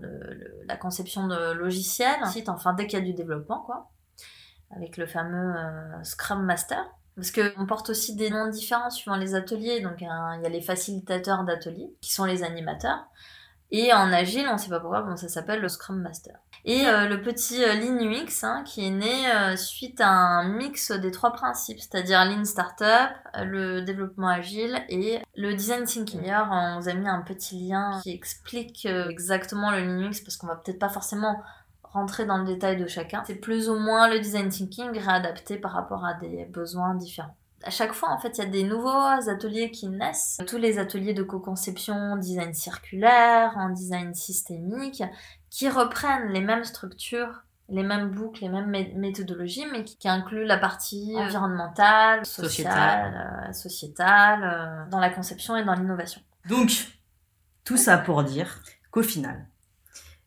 la 0.67 0.77
conception 0.77 1.27
de 1.27 1.53
logiciels, 1.53 2.21
enfin 2.47 2.73
dès 2.73 2.87
qu'il 2.87 2.99
y 2.99 3.01
a 3.01 3.05
du 3.05 3.13
développement, 3.13 3.61
quoi, 3.61 3.89
avec 4.75 4.97
le 4.97 5.07
fameux 5.07 5.55
Scrum 6.03 6.43
Master. 6.43 6.85
Parce 7.15 7.31
qu'on 7.31 7.67
porte 7.67 7.91
aussi 7.91 8.15
des 8.15 8.31
noms 8.31 8.49
différents 8.49 8.89
suivant 8.89 9.17
les 9.17 9.35
ateliers. 9.35 9.81
Donc, 9.81 10.01
il 10.01 10.05
y 10.05 10.07
a 10.07 10.49
les 10.49 10.61
facilitateurs 10.61 11.43
d'ateliers, 11.43 11.93
qui 12.01 12.11
sont 12.11 12.25
les 12.25 12.43
animateurs. 12.43 13.05
Et 13.75 13.91
en 13.91 14.13
agile, 14.13 14.45
on 14.47 14.53
ne 14.53 14.57
sait 14.59 14.69
pas 14.69 14.79
pourquoi, 14.79 15.01
bon, 15.01 15.17
ça 15.17 15.27
s'appelle 15.27 15.59
le 15.59 15.67
Scrum 15.67 15.99
Master. 15.99 16.35
Et 16.63 16.85
euh, 16.85 17.07
le 17.07 17.23
petit 17.23 17.63
euh, 17.63 17.73
Lean 17.73 17.97
UX, 17.97 18.43
hein, 18.43 18.63
qui 18.67 18.85
est 18.85 18.91
né 18.91 19.31
euh, 19.31 19.55
suite 19.55 19.99
à 19.99 20.09
un 20.09 20.47
mix 20.47 20.91
des 20.91 21.09
trois 21.09 21.33
principes, 21.33 21.79
c'est-à-dire 21.79 22.23
Lean 22.23 22.45
Startup, 22.45 23.09
le 23.35 23.81
développement 23.81 24.27
agile 24.27 24.79
et 24.89 25.17
le 25.35 25.55
Design 25.55 25.85
Thinking. 25.85 26.21
D'ailleurs, 26.21 26.49
on 26.51 26.79
vous 26.79 26.87
a 26.87 26.93
mis 26.93 27.09
un 27.09 27.23
petit 27.23 27.67
lien 27.67 27.99
qui 28.03 28.11
explique 28.11 28.85
exactement 28.85 29.71
le 29.71 29.79
Lean 29.79 30.07
UX, 30.07 30.21
parce 30.23 30.37
qu'on 30.37 30.45
va 30.45 30.55
peut-être 30.55 30.77
pas 30.77 30.89
forcément 30.89 31.41
rentrer 31.81 32.27
dans 32.27 32.37
le 32.37 32.45
détail 32.45 32.77
de 32.77 32.85
chacun. 32.85 33.23
C'est 33.25 33.41
plus 33.41 33.69
ou 33.69 33.75
moins 33.75 34.07
le 34.07 34.19
design 34.19 34.49
thinking 34.49 34.99
réadapté 34.99 35.57
par 35.57 35.71
rapport 35.71 36.05
à 36.05 36.13
des 36.13 36.45
besoins 36.45 36.93
différents. 36.93 37.35
À 37.63 37.69
chaque 37.69 37.93
fois, 37.93 38.09
en 38.09 38.17
fait, 38.17 38.37
il 38.37 38.43
y 38.43 38.47
a 38.47 38.49
des 38.49 38.63
nouveaux 38.63 39.29
ateliers 39.29 39.71
qui 39.71 39.87
naissent. 39.87 40.37
Tous 40.47 40.57
les 40.57 40.79
ateliers 40.79 41.13
de 41.13 41.23
co-conception, 41.23 42.17
design 42.17 42.53
circulaire, 42.53 43.53
en 43.55 43.69
design 43.69 44.13
systémique, 44.13 45.03
qui 45.49 45.69
reprennent 45.69 46.29
les 46.29 46.41
mêmes 46.41 46.63
structures 46.63 47.43
les 47.69 47.83
mêmes 47.83 48.11
boucles, 48.11 48.41
les 48.41 48.49
mêmes 48.49 48.69
méthodologies, 48.97 49.65
mais 49.71 49.83
qui, 49.83 50.07
incluent 50.07 50.45
la 50.45 50.57
partie 50.57 51.13
environnementale, 51.17 52.25
sociale, 52.25 53.49
sociétale, 53.53 54.43
euh, 54.43 54.89
dans 54.89 54.99
la 54.99 55.09
conception 55.09 55.55
et 55.55 55.63
dans 55.63 55.73
l'innovation. 55.73 56.21
Donc, 56.47 56.71
tout 57.63 57.77
ça 57.77 57.97
pour 57.97 58.23
dire 58.23 58.61
qu'au 58.91 59.03
final, 59.03 59.47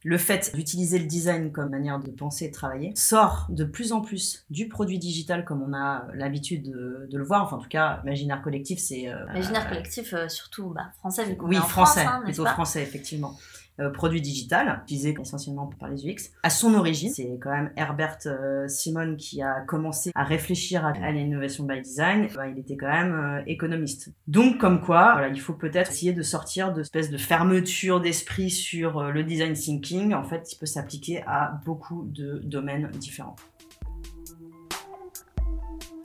le 0.07 0.19
fait 0.19 0.55
d'utiliser 0.55 1.01
le 1.01 1.07
design 1.07 1.51
comme 1.51 1.69
manière 1.69 1.99
de 1.99 2.13
penser 2.13 2.45
et 2.45 2.49
de 2.49 2.55
travailler 2.55 2.93
sort 2.95 3.47
de 3.49 3.65
plus 3.65 3.91
en 3.91 4.01
plus 4.01 4.47
du 4.51 4.69
produit 4.69 5.01
digital 5.01 5.45
comme 5.45 5.63
on 5.63 5.75
a 5.75 6.07
l'habitude 6.15 6.63
de, 6.63 7.09
le 7.19 7.25
voir. 7.25 7.43
Enfin, 7.43 7.57
en 7.57 7.59
tout 7.59 7.69
cas, 7.69 8.01
Imaginaire 8.05 8.41
Collectif, 8.41 8.79
c'est... 8.79 9.09
Euh, 9.09 9.25
Imaginaire 9.31 9.69
Collectif, 9.69 10.15
euh, 10.15 10.29
surtout 10.29 10.69
bah, 10.69 10.93
français, 10.99 11.25
vu 11.25 11.37
Oui, 11.41 11.57
français, 11.57 12.05
France, 12.05 12.15
hein, 12.15 12.21
plutôt 12.23 12.47
français, 12.47 12.83
effectivement. 12.83 13.37
Euh, 13.79 13.91
produit 13.91 14.23
digital, 14.23 14.81
utilisé 14.85 15.15
essentiellement 15.21 15.67
par 15.79 15.91
les 15.91 16.07
UX. 16.07 16.31
À 16.43 16.49
son 16.49 16.73
origine, 16.73 17.11
c'est 17.11 17.39
quand 17.43 17.51
même 17.51 17.71
Herbert 17.77 18.17
euh, 18.25 18.67
Simon 18.69 19.17
qui 19.17 19.43
a 19.43 19.61
commencé 19.67 20.13
à 20.15 20.25
réfléchir 20.25 20.87
à, 20.87 21.13
l'innovation 21.13 21.65
by 21.65 21.83
design. 21.83 22.29
Bah, 22.35 22.49
il 22.49 22.59
était 22.59 22.79
quand 22.79 22.91
même 22.91 23.13
euh, 23.13 23.43
économiste. 23.47 24.15
Donc, 24.29 24.57
comme 24.57 24.81
quoi, 24.81 25.13
voilà, 25.13 25.29
il 25.29 25.39
faut 25.39 25.53
peut-être 25.53 25.91
essayer 25.91 26.15
de 26.15 26.23
sortir 26.23 26.73
de 26.73 26.81
espèce 26.81 27.11
de 27.11 27.19
fermeture 27.19 28.01
d'esprit 28.01 28.49
sur 28.49 29.13
le 29.13 29.23
design 29.25 29.53
thinking. 29.53 30.15
En 30.15 30.25
fait, 30.25 30.51
il 30.55 30.57
peut 30.57 30.65
s'appliquer 30.65 31.23
à 31.27 31.61
beaucoup 31.67 32.09
de 32.11 32.41
domaines 32.45 32.89
différents. 32.95 33.37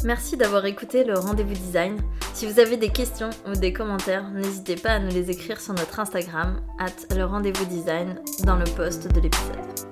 Merci 0.03 0.35
d'avoir 0.35 0.65
écouté 0.65 1.03
le 1.03 1.17
rendez-vous 1.17 1.53
design. 1.53 1.97
Si 2.33 2.47
vous 2.47 2.59
avez 2.59 2.77
des 2.77 2.89
questions 2.89 3.29
ou 3.47 3.53
des 3.53 3.71
commentaires, 3.71 4.29
n'hésitez 4.31 4.75
pas 4.75 4.93
à 4.93 4.99
nous 4.99 5.11
les 5.11 5.29
écrire 5.29 5.61
sur 5.61 5.73
notre 5.73 5.99
Instagram, 5.99 6.59
at 6.79 7.15
le 7.15 7.23
rendez-vous 7.23 7.65
design, 7.65 8.15
dans 8.45 8.55
le 8.55 8.65
post 8.75 9.07
de 9.13 9.19
l'épisode. 9.19 9.90